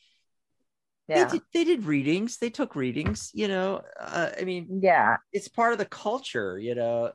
[1.16, 1.24] yeah.
[1.24, 2.38] They did, they did readings.
[2.38, 3.30] They took readings.
[3.34, 6.58] You know, uh, I mean, yeah, it's part of the culture.
[6.58, 7.12] You know.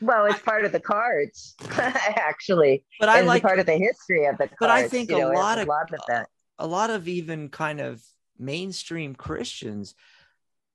[0.00, 2.84] Well, it's part of the cards, actually.
[3.00, 4.56] But I like part of the history of the cards.
[4.60, 6.28] But I think a know, lot of a lot of that.
[6.58, 8.02] A lot of even kind of
[8.38, 9.94] mainstream Christians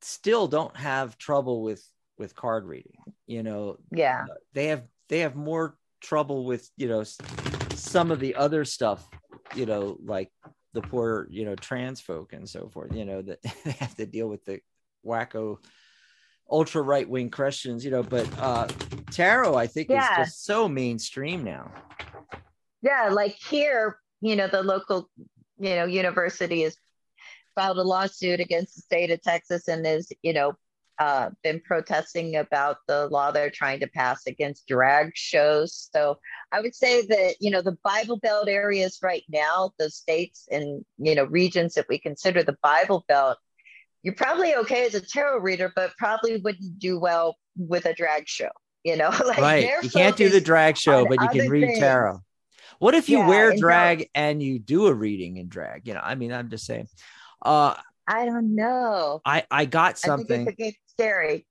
[0.02, 1.84] still don't have trouble with
[2.18, 2.98] with card reading.
[3.26, 3.78] You know.
[3.92, 4.26] Yeah.
[4.54, 7.04] They have they have more trouble with you know
[7.76, 9.08] some of the other stuff.
[9.56, 10.32] You know, like
[10.74, 14.06] the poor you know trans folk and so forth you know that they have to
[14.06, 14.60] deal with the
[15.06, 15.58] wacko
[16.50, 18.68] ultra right wing Christians, you know, but uh
[19.12, 20.22] tarot I think yeah.
[20.22, 21.72] is just so mainstream now.
[22.82, 25.10] Yeah, like here, you know, the local,
[25.58, 26.76] you know, university has
[27.56, 30.54] filed a lawsuit against the state of Texas and is, you know,
[31.00, 35.90] uh, been protesting about the law they're trying to pass against drag shows.
[35.92, 36.20] So
[36.52, 40.86] I would say that you know the Bible Belt areas right now, the states and
[40.98, 43.38] you know regions that we consider the Bible Belt,
[44.04, 48.28] you're probably okay as a tarot reader, but probably wouldn't do well with a drag
[48.28, 48.50] show.
[48.84, 49.70] You know, like right?
[49.82, 51.80] You can't do the drag show, but you can read things.
[51.80, 52.20] tarot.
[52.80, 55.88] What if you yeah, wear drag and you do a reading in drag?
[55.88, 56.88] You know, I mean, I'm just saying.
[57.42, 57.76] Uh,
[58.08, 59.22] I don't know.
[59.26, 60.48] I I got something.
[60.60, 61.46] I scary.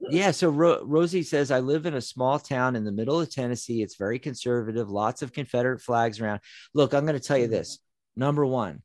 [0.00, 0.30] Yeah.
[0.30, 3.82] So Ro- Rosie says, I live in a small town in the middle of Tennessee.
[3.82, 6.40] It's very conservative, lots of Confederate flags around.
[6.74, 7.78] Look, I'm going to tell you this.
[8.16, 8.82] Number one,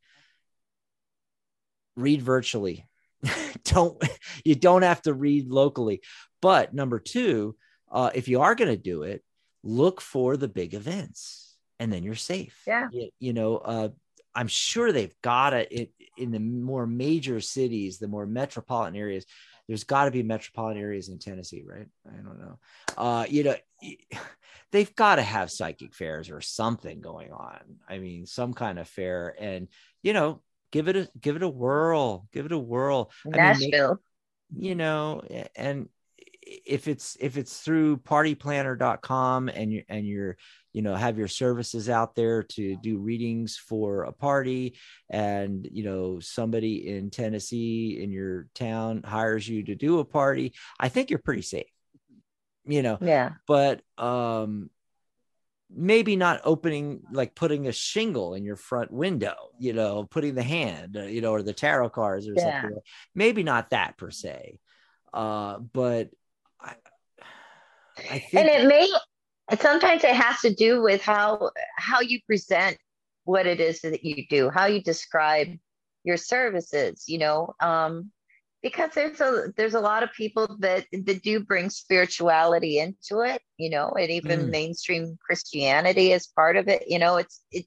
[1.95, 2.87] read virtually.
[3.65, 4.01] don't
[4.43, 6.01] you don't have to read locally.
[6.41, 7.55] But number two,
[7.91, 9.23] uh, if you are going to do it,
[9.63, 12.63] look for the big events, and then you're safe.
[12.65, 12.87] Yeah.
[12.91, 13.89] You, you know, uh,
[14.33, 19.25] I'm sure they've got it in the more major cities, the more metropolitan areas
[19.67, 21.87] there's got to be metropolitan areas in Tennessee, right?
[22.07, 22.59] I don't know.
[22.97, 23.55] Uh, you know,
[24.71, 27.59] they've got to have psychic fairs or something going on.
[27.87, 29.67] I mean, some kind of fair, and
[30.03, 30.41] you know,
[30.71, 33.11] give it a give it a whirl, give it a whirl.
[33.25, 34.01] Nashville,
[34.51, 35.21] I mean, you know,
[35.55, 35.89] and
[36.41, 40.37] if it's if it's through partyplanner.com and you and you're
[40.73, 44.77] you know have your services out there to do readings for a party.
[45.09, 50.53] And you know somebody in Tennessee in your town hires you to do a party
[50.79, 51.65] I think you're pretty safe
[52.65, 52.97] you know.
[53.01, 53.31] Yeah.
[53.47, 54.69] But um
[55.73, 60.43] maybe not opening like putting a shingle in your front window you know putting the
[60.43, 62.61] hand uh, you know or the tarot cards or yeah.
[62.61, 62.77] something
[63.15, 64.59] maybe not that per se.
[65.13, 66.09] Uh but
[66.59, 66.75] I,
[67.97, 68.87] I think and it may
[69.59, 72.77] sometimes it has to do with how how you present
[73.23, 75.57] what it is that you do, how you describe
[76.03, 77.53] your services, you know.
[77.59, 78.11] Um,
[78.61, 83.41] because there's a there's a lot of people that that do bring spirituality into it,
[83.57, 84.49] you know, and even mm.
[84.49, 86.83] mainstream Christianity is part of it.
[86.87, 87.65] You know, it's it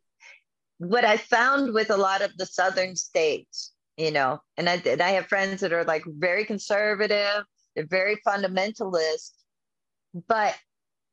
[0.78, 5.00] what I found with a lot of the southern states, you know, and I and
[5.00, 9.32] I have friends that are like very conservative, they're very fundamentalist,
[10.28, 10.54] but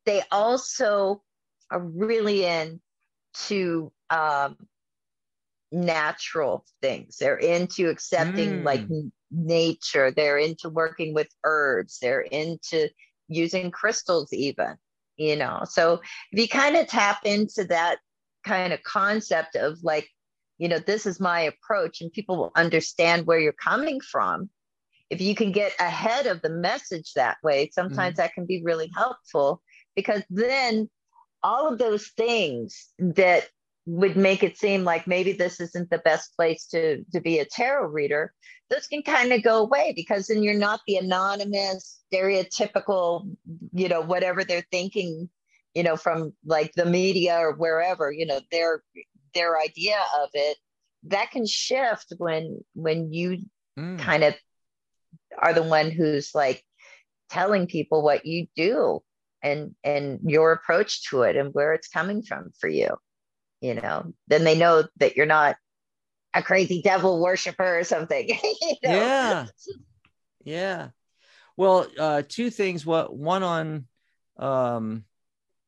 [0.06, 1.22] they also
[1.70, 4.58] are really into um,
[5.72, 7.18] natural things.
[7.18, 8.64] They're into accepting mm.
[8.64, 8.82] like
[9.32, 10.12] nature.
[10.12, 12.00] They're into working with herbs.
[12.02, 12.90] They're into
[13.28, 14.76] using crystals, even,
[15.16, 15.62] you know.
[15.70, 18.00] So if you kind of tap into that
[18.46, 20.10] kind of concept of like,
[20.58, 24.50] you know, this is my approach, and people will understand where you're coming from.
[25.10, 28.18] If you can get ahead of the message that way, sometimes mm.
[28.18, 29.62] that can be really helpful
[29.96, 30.90] because then
[31.44, 33.48] all of those things that
[33.86, 37.46] would make it seem like maybe this isn't the best place to to be a
[37.46, 38.32] tarot reader
[38.70, 43.28] those can kind of go away because then you're not the anonymous stereotypical
[43.74, 45.28] you know whatever they're thinking
[45.74, 48.84] you know from like the media or wherever you know their
[49.34, 50.58] their idea of it
[51.04, 53.40] that can shift when when you
[53.78, 53.98] mm.
[54.00, 54.36] kind of
[55.40, 56.64] are the one who's like
[57.30, 59.02] telling people what you do
[59.44, 62.90] and and your approach to it and where it's coming from for you
[63.62, 65.56] you know then they know that you're not
[66.34, 68.28] a crazy devil worshiper or something
[68.62, 68.92] you know?
[68.92, 69.46] yeah
[70.44, 70.88] yeah
[71.58, 73.86] well uh two things what one on
[74.38, 75.04] um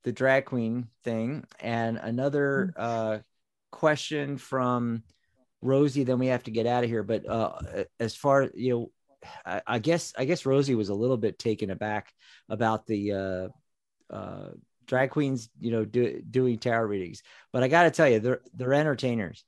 [0.04, 3.20] the drag queen thing and another uh,
[3.72, 5.04] question from
[5.62, 6.04] Rosie.
[6.04, 7.04] Then we have to get out of here.
[7.04, 8.92] But uh, as far you know,
[9.46, 12.14] I, I, guess I guess Rosie was a little bit taken aback
[12.50, 13.48] about the uh,
[14.10, 14.50] uh,
[14.86, 17.24] drag queens, you know, do, doing tarot readings.
[17.52, 19.44] But I got to tell you, they're they're entertainers,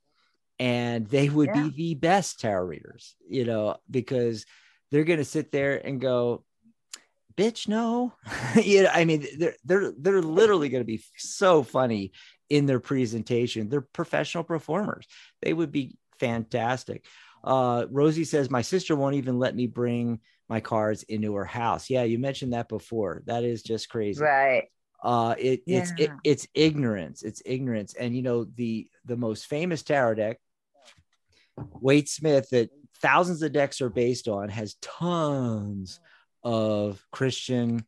[0.58, 1.62] and they would yeah.
[1.62, 4.46] be the best tarot readers, you know, because
[4.90, 6.44] they're going to sit there and go,
[7.36, 8.14] bitch, no.
[8.62, 12.12] you know, I mean, they're they're they're literally going to be so funny
[12.48, 13.68] in their presentation.
[13.68, 15.06] They're professional performers.
[15.42, 17.04] They would be fantastic.
[17.44, 21.90] Uh, Rosie says my sister won't even let me bring my cards into her house.
[21.90, 23.22] Yeah, you mentioned that before.
[23.26, 24.22] That is just crazy.
[24.22, 24.64] Right.
[25.02, 25.78] Uh, it, yeah.
[25.80, 27.22] it's it, it's ignorance.
[27.22, 27.94] It's ignorance.
[27.94, 30.38] And you know the the most famous tarot deck,
[31.80, 32.70] Waite Smith, that
[33.00, 36.00] thousands of decks are based on, has tons
[36.42, 37.84] of Christian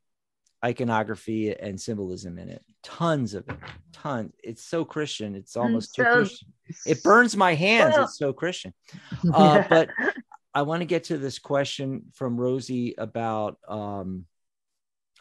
[0.64, 2.62] iconography and symbolism in it.
[2.82, 3.56] Tons of it.
[3.92, 4.32] Tons.
[4.42, 5.34] It's so Christian.
[5.34, 6.48] It's almost so, too Christian.
[6.86, 7.94] It burns my hands.
[7.94, 8.74] Well, it's so Christian.
[9.32, 9.88] Uh, but
[10.58, 14.24] I want to get to this question from Rosie about um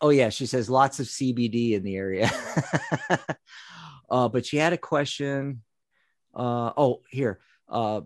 [0.02, 2.32] oh yeah, she says lots of CBD in the area.
[4.10, 5.62] uh, but she had a question.
[6.34, 7.40] Uh, oh, here.
[7.70, 8.02] Uh,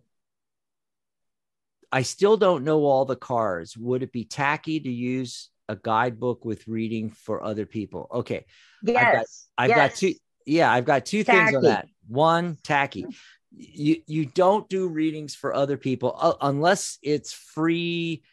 [1.89, 3.77] I still don't know all the cards.
[3.77, 8.09] Would it be tacky to use a guidebook with reading for other people?
[8.11, 8.45] Okay.
[8.83, 9.47] Yes.
[9.57, 9.77] I've got, I've yes.
[9.77, 10.13] got two.
[10.45, 11.45] Yeah, I've got two tacky.
[11.45, 11.87] things on that.
[12.09, 13.05] One, tacky.
[13.51, 18.23] You you don't do readings for other people uh, unless it's free.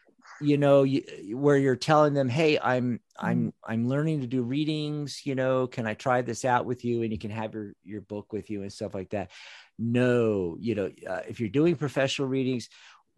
[0.41, 1.03] You know, you,
[1.37, 5.23] where you're telling them, "Hey, I'm I'm I'm learning to do readings.
[5.25, 8.03] You know, can I try this out with you?" And you can have your your
[8.03, 9.31] book with you and stuff like that.
[9.79, 12.69] No, you know, uh, if you're doing professional readings,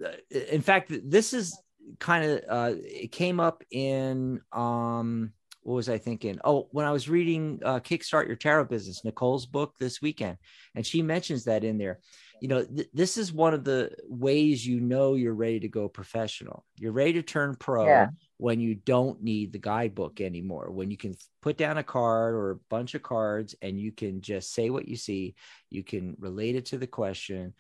[0.04, 1.58] uh, in fact, this is
[1.98, 5.32] kind of uh, it came up in um,
[5.62, 6.38] what was I thinking?
[6.44, 10.38] Oh, when I was reading uh, Kickstart Your Tarot Business, Nicole's book this weekend,
[10.74, 12.00] and she mentions that in there.
[12.40, 15.88] You know, th- this is one of the ways you know you're ready to go
[15.88, 16.64] professional.
[16.76, 18.08] You're ready to turn pro yeah.
[18.38, 20.70] when you don't need the guidebook anymore.
[20.70, 24.22] When you can put down a card or a bunch of cards and you can
[24.22, 25.34] just say what you see,
[25.68, 27.52] you can relate it to the question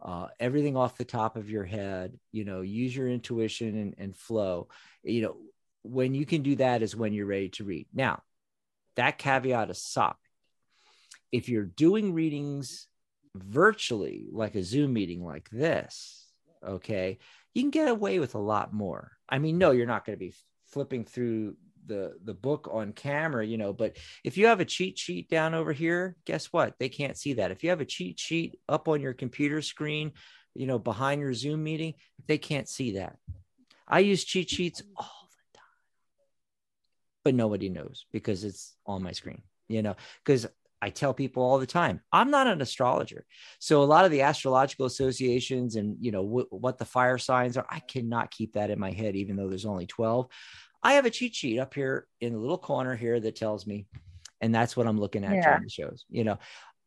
[0.00, 4.16] uh, everything off the top of your head you know use your intuition and, and
[4.16, 4.68] flow
[5.02, 5.36] you know
[5.82, 7.86] when you can do that is when you're ready to read.
[7.92, 8.22] Now
[8.96, 10.14] that caveat aside
[11.30, 12.88] if you're doing readings
[13.34, 16.26] virtually like a zoom meeting like this
[16.66, 17.18] okay
[17.54, 19.12] you can get away with a lot more.
[19.28, 20.34] I mean no you're not going to be
[20.66, 21.56] flipping through
[21.86, 25.54] the the book on camera you know but if you have a cheat sheet down
[25.54, 26.74] over here guess what?
[26.78, 27.50] They can't see that.
[27.50, 30.12] If you have a cheat sheet up on your computer screen
[30.54, 31.94] you know behind your zoom meeting
[32.26, 33.16] they can't see that.
[33.86, 34.82] I use cheat sheets
[37.28, 40.46] but nobody knows because it's on my screen you know because
[40.80, 43.26] I tell people all the time, I'm not an astrologer.
[43.58, 47.56] So a lot of the astrological associations and you know w- what the fire signs
[47.56, 50.28] are, I cannot keep that in my head, even though there's only 12.
[50.80, 53.88] I have a cheat sheet up here in the little corner here that tells me,
[54.40, 55.42] and that's what I'm looking at yeah.
[55.42, 56.04] during the shows.
[56.08, 56.38] You know,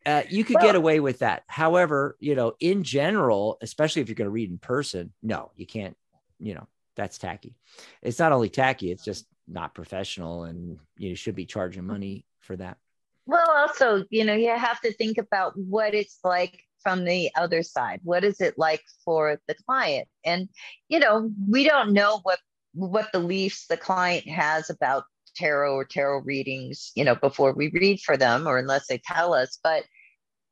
[0.05, 1.43] uh, you could well, get away with that.
[1.47, 5.67] However, you know, in general, especially if you're going to read in person, no, you
[5.67, 5.97] can't.
[6.39, 7.55] You know, that's tacky.
[8.01, 12.55] It's not only tacky; it's just not professional, and you should be charging money for
[12.55, 12.77] that.
[13.25, 17.61] Well, also, you know, you have to think about what it's like from the other
[17.63, 18.01] side.
[18.03, 20.07] What is it like for the client?
[20.25, 20.49] And,
[20.89, 22.39] you know, we don't know what
[22.73, 25.03] what beliefs the client has about
[25.35, 29.33] tarot or tarot readings, you know, before we read for them or unless they tell
[29.33, 29.59] us.
[29.63, 29.83] But,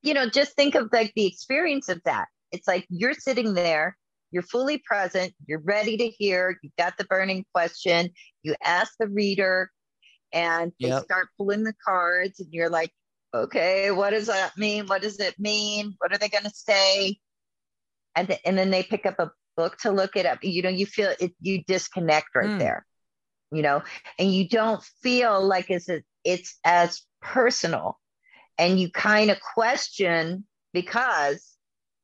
[0.02, 2.28] you know, just think of like the experience of that.
[2.52, 3.98] It's like you're sitting there,
[4.32, 8.10] you're fully present, you're ready to hear, you've got the burning question,
[8.44, 9.72] you ask the reader,
[10.32, 11.04] and they yep.
[11.04, 12.92] start pulling the cards, and you're like,
[13.34, 14.86] okay, what does that mean?
[14.88, 15.96] What does it mean?
[16.00, 17.18] What are they going to say?
[18.16, 20.40] And, th- and then they pick up a book to look it up.
[20.44, 22.60] You know, you feel it, you disconnect right mm.
[22.60, 22.86] there,
[23.52, 23.84] you know,
[24.18, 28.00] and you don't feel like it's, a, it's as personal.
[28.58, 31.56] And you kind of question because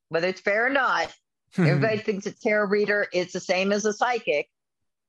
[0.10, 1.14] whether it's fair or not,
[1.58, 4.50] everybody thinks a tarot reader is the same as a psychic.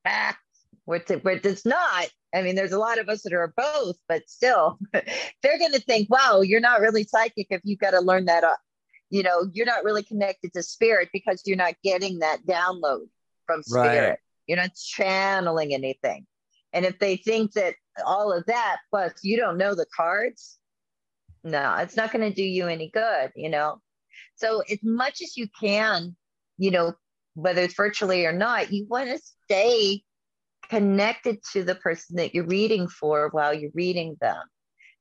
[0.06, 0.36] Ah,
[0.84, 2.08] which, which it's not.
[2.34, 5.80] I mean, there's a lot of us that are both, but still, they're going to
[5.80, 8.44] think, wow, you're not really psychic if you've got to learn that
[9.10, 13.06] you know you're not really connected to spirit because you're not getting that download
[13.46, 14.18] from spirit right.
[14.46, 16.26] you're not channeling anything
[16.72, 17.74] and if they think that
[18.04, 20.58] all of that plus you don't know the cards
[21.44, 23.80] no it's not going to do you any good you know
[24.36, 26.16] so as much as you can
[26.58, 26.94] you know
[27.34, 30.02] whether it's virtually or not you want to stay
[30.68, 34.42] connected to the person that you're reading for while you're reading them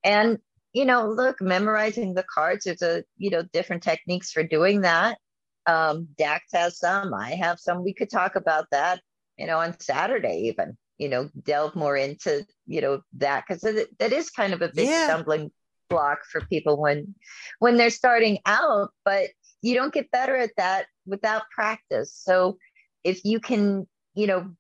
[0.04, 0.40] And
[0.76, 5.18] you know, look, memorizing the cards, there's a, you know, different techniques for doing that.
[5.66, 7.82] Um, Dax has some, I have some.
[7.82, 9.00] We could talk about that,
[9.38, 14.12] you know, on Saturday even, you know, delve more into, you know, that because that
[14.12, 15.06] is kind of a big yeah.
[15.06, 15.50] stumbling
[15.90, 17.16] block for people when
[17.60, 19.30] when they're starting out, but
[19.66, 22.14] you don't get better at that without practice.
[22.14, 22.58] So
[23.04, 24.52] if you can, you know,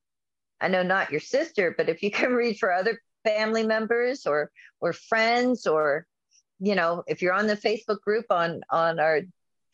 [0.59, 4.51] I know not your sister, but if you can read for other family members or
[4.81, 6.05] or friends or
[6.59, 9.21] you know if you're on the facebook group on on our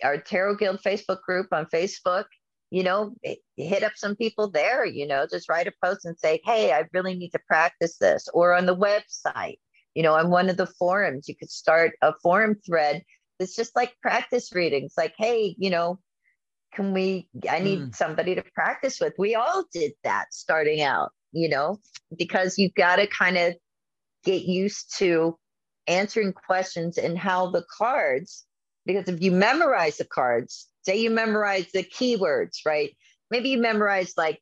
[0.03, 2.23] our tarot guild facebook group on facebook
[2.69, 3.13] you know
[3.57, 6.85] hit up some people there you know just write a post and say hey i
[6.93, 9.59] really need to practice this or on the website
[9.95, 13.03] you know on one of the forums you could start a forum thread
[13.41, 15.99] it's just like practice readings like hey you know
[16.73, 17.95] can we i need mm.
[17.95, 21.79] somebody to practice with we all did that starting out you know,
[22.15, 23.55] because you've got to kind of
[24.23, 25.37] get used to
[25.87, 28.45] answering questions and how the cards,
[28.85, 32.95] because if you memorize the cards, say you memorize the keywords, right?
[33.29, 34.39] Maybe you memorize like,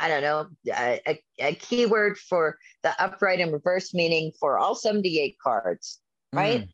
[0.00, 5.36] I don't know, a, a, keyword for the upright and reverse meaning for all 78
[5.42, 5.98] cards,
[6.32, 6.62] right?
[6.62, 6.68] Mm.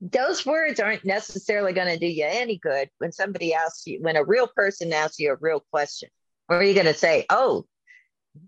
[0.00, 4.16] Those words aren't necessarily going to do you any good when somebody asks you, when
[4.16, 6.08] a real person asks you a real question.
[6.48, 7.64] Or are you going to say, oh,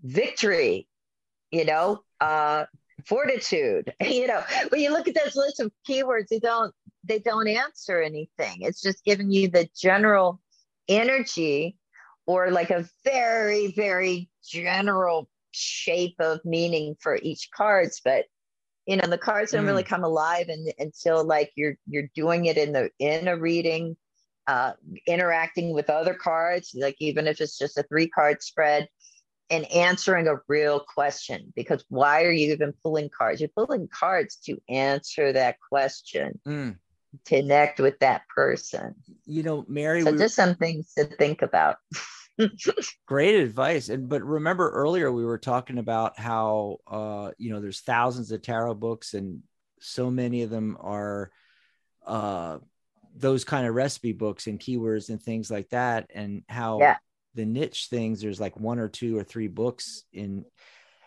[0.03, 0.87] victory,
[1.51, 2.65] you know, uh,
[3.05, 6.73] fortitude, you know, when you look at those list of keywords, they don't
[7.03, 8.57] they don't answer anything.
[8.61, 10.41] It's just giving you the general
[10.89, 11.77] energy
[12.25, 18.01] or like a very, very general shape of meaning for each cards.
[18.03, 18.25] But
[18.87, 19.67] you know, the cards don't mm.
[19.67, 23.97] really come alive and, until like you're you're doing it in the in a reading,
[24.47, 24.71] uh,
[25.05, 28.87] interacting with other cards, like even if it's just a three card spread,
[29.49, 33.41] and answering a real question because why are you even pulling cards?
[33.41, 36.77] You're pulling cards to answer that question, mm.
[37.25, 38.95] connect with that person.
[39.25, 40.01] You know, Mary.
[40.01, 41.75] So we just some things to think about.
[43.05, 43.89] great advice.
[43.89, 48.41] And but remember earlier we were talking about how uh, you know, there's thousands of
[48.41, 49.41] tarot books and
[49.79, 51.31] so many of them are
[52.05, 52.57] uh
[53.15, 56.97] those kind of recipe books and keywords and things like that and how yeah
[57.37, 60.43] the niche things there's like one or two or three books in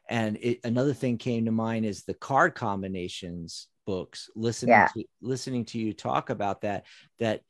[0.09, 4.87] and it, another thing came to mind is the card combinations books listening yeah.
[4.95, 6.87] to listening to you talk about that
[7.19, 7.43] that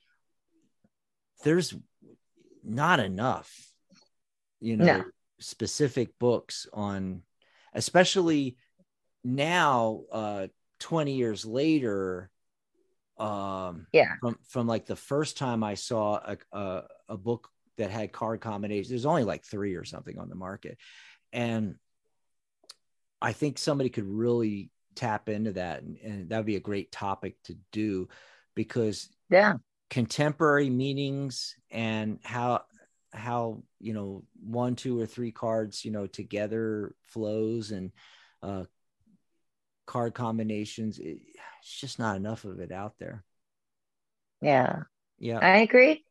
[1.44, 1.74] there's
[2.64, 3.69] not enough
[4.60, 5.04] you know no.
[5.38, 7.22] specific books on
[7.74, 8.56] especially
[9.24, 10.46] now uh
[10.80, 12.30] 20 years later
[13.18, 17.50] um yeah from from like the first time i saw a, a, a book
[17.80, 18.90] that had card combinations.
[18.90, 20.78] There's only like three or something on the market.
[21.32, 21.76] And
[23.22, 25.82] I think somebody could really tap into that.
[25.82, 28.08] And, and that would be a great topic to do
[28.54, 29.54] because yeah,
[29.88, 32.62] contemporary meanings and how
[33.12, 37.92] how you know one two or three cards you know together flows and
[38.42, 38.64] uh
[39.86, 41.18] card combinations it,
[41.60, 43.24] it's just not enough of it out there
[44.40, 44.82] yeah
[45.18, 46.04] yeah i agree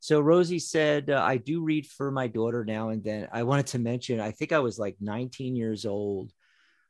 [0.00, 3.28] so Rosie said, uh, I do read for my daughter now and then.
[3.32, 6.32] I wanted to mention, I think I was like 19 years old.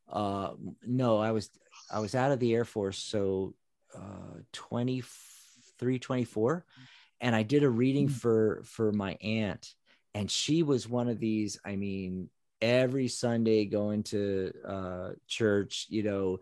[0.08, 0.52] Uh,
[0.86, 1.50] no, I was,
[1.92, 2.98] I was out of the Air Force.
[2.98, 3.54] So
[3.96, 6.64] uh, 23, 24.
[7.20, 8.16] And I did a reading mm-hmm.
[8.16, 9.74] for, for my aunt.
[10.14, 12.30] And she was one of these, I mean,
[12.60, 16.40] every Sunday going to uh, church, you know,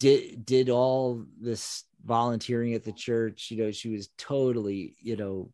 [0.00, 3.50] did, did all this volunteering at the church.
[3.50, 5.50] You know, she was totally, you know,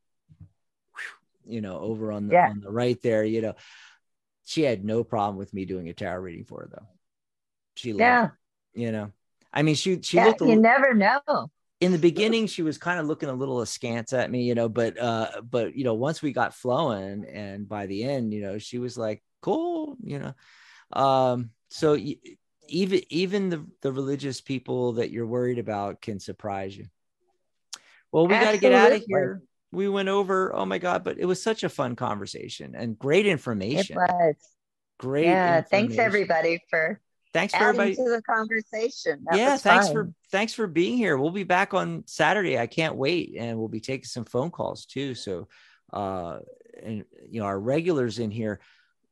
[1.47, 2.51] you know, over on the yeah.
[2.51, 3.55] on the right there, you know.
[4.45, 6.87] She had no problem with me doing a tarot reading for her though.
[7.77, 8.25] She loved yeah.
[8.75, 9.13] It, you know.
[9.53, 10.41] I mean, she she yeah, looked.
[10.43, 11.51] You never know.
[11.81, 14.69] In the beginning, she was kind of looking a little askance at me, you know,
[14.69, 18.59] but uh, but you know, once we got flowing, and by the end, you know,
[18.59, 20.35] she was like, "Cool," you know.
[20.93, 21.97] Um, so
[22.69, 26.87] even even the the religious people that you're worried about can surprise you.
[28.13, 29.43] Well, we got to get out of here.
[29.73, 33.25] We went over oh my god but it was such a fun conversation and great
[33.25, 33.97] information.
[33.97, 34.35] it was.
[34.99, 37.01] Great yeah thanks everybody for
[37.33, 39.95] thanks for everybody to the conversation that yeah thanks fun.
[39.95, 43.69] for thanks for being here we'll be back on saturday i can't wait and we'll
[43.69, 45.49] be taking some phone calls too so
[45.93, 46.39] uh
[46.83, 48.61] and you know our regulars in here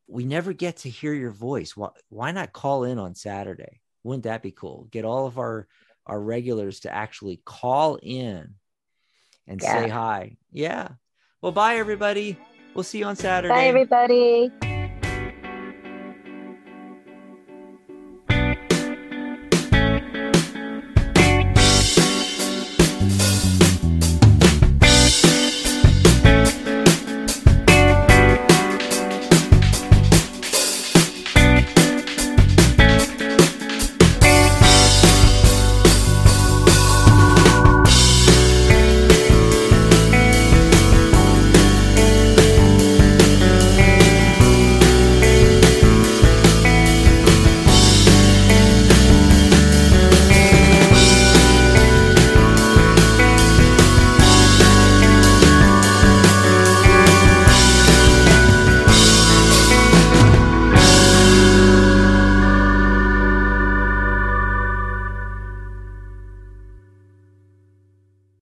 [0.07, 4.25] we never get to hear your voice why, why not call in on saturday wouldn't
[4.25, 5.67] that be cool get all of our
[6.09, 8.55] our regulars to actually call in
[9.47, 9.83] and yeah.
[9.83, 10.37] say hi.
[10.53, 10.89] Yeah.
[11.43, 12.39] Well, bye, everybody.
[12.75, 13.55] We'll see you on Saturday.
[13.55, 14.51] Bye, everybody.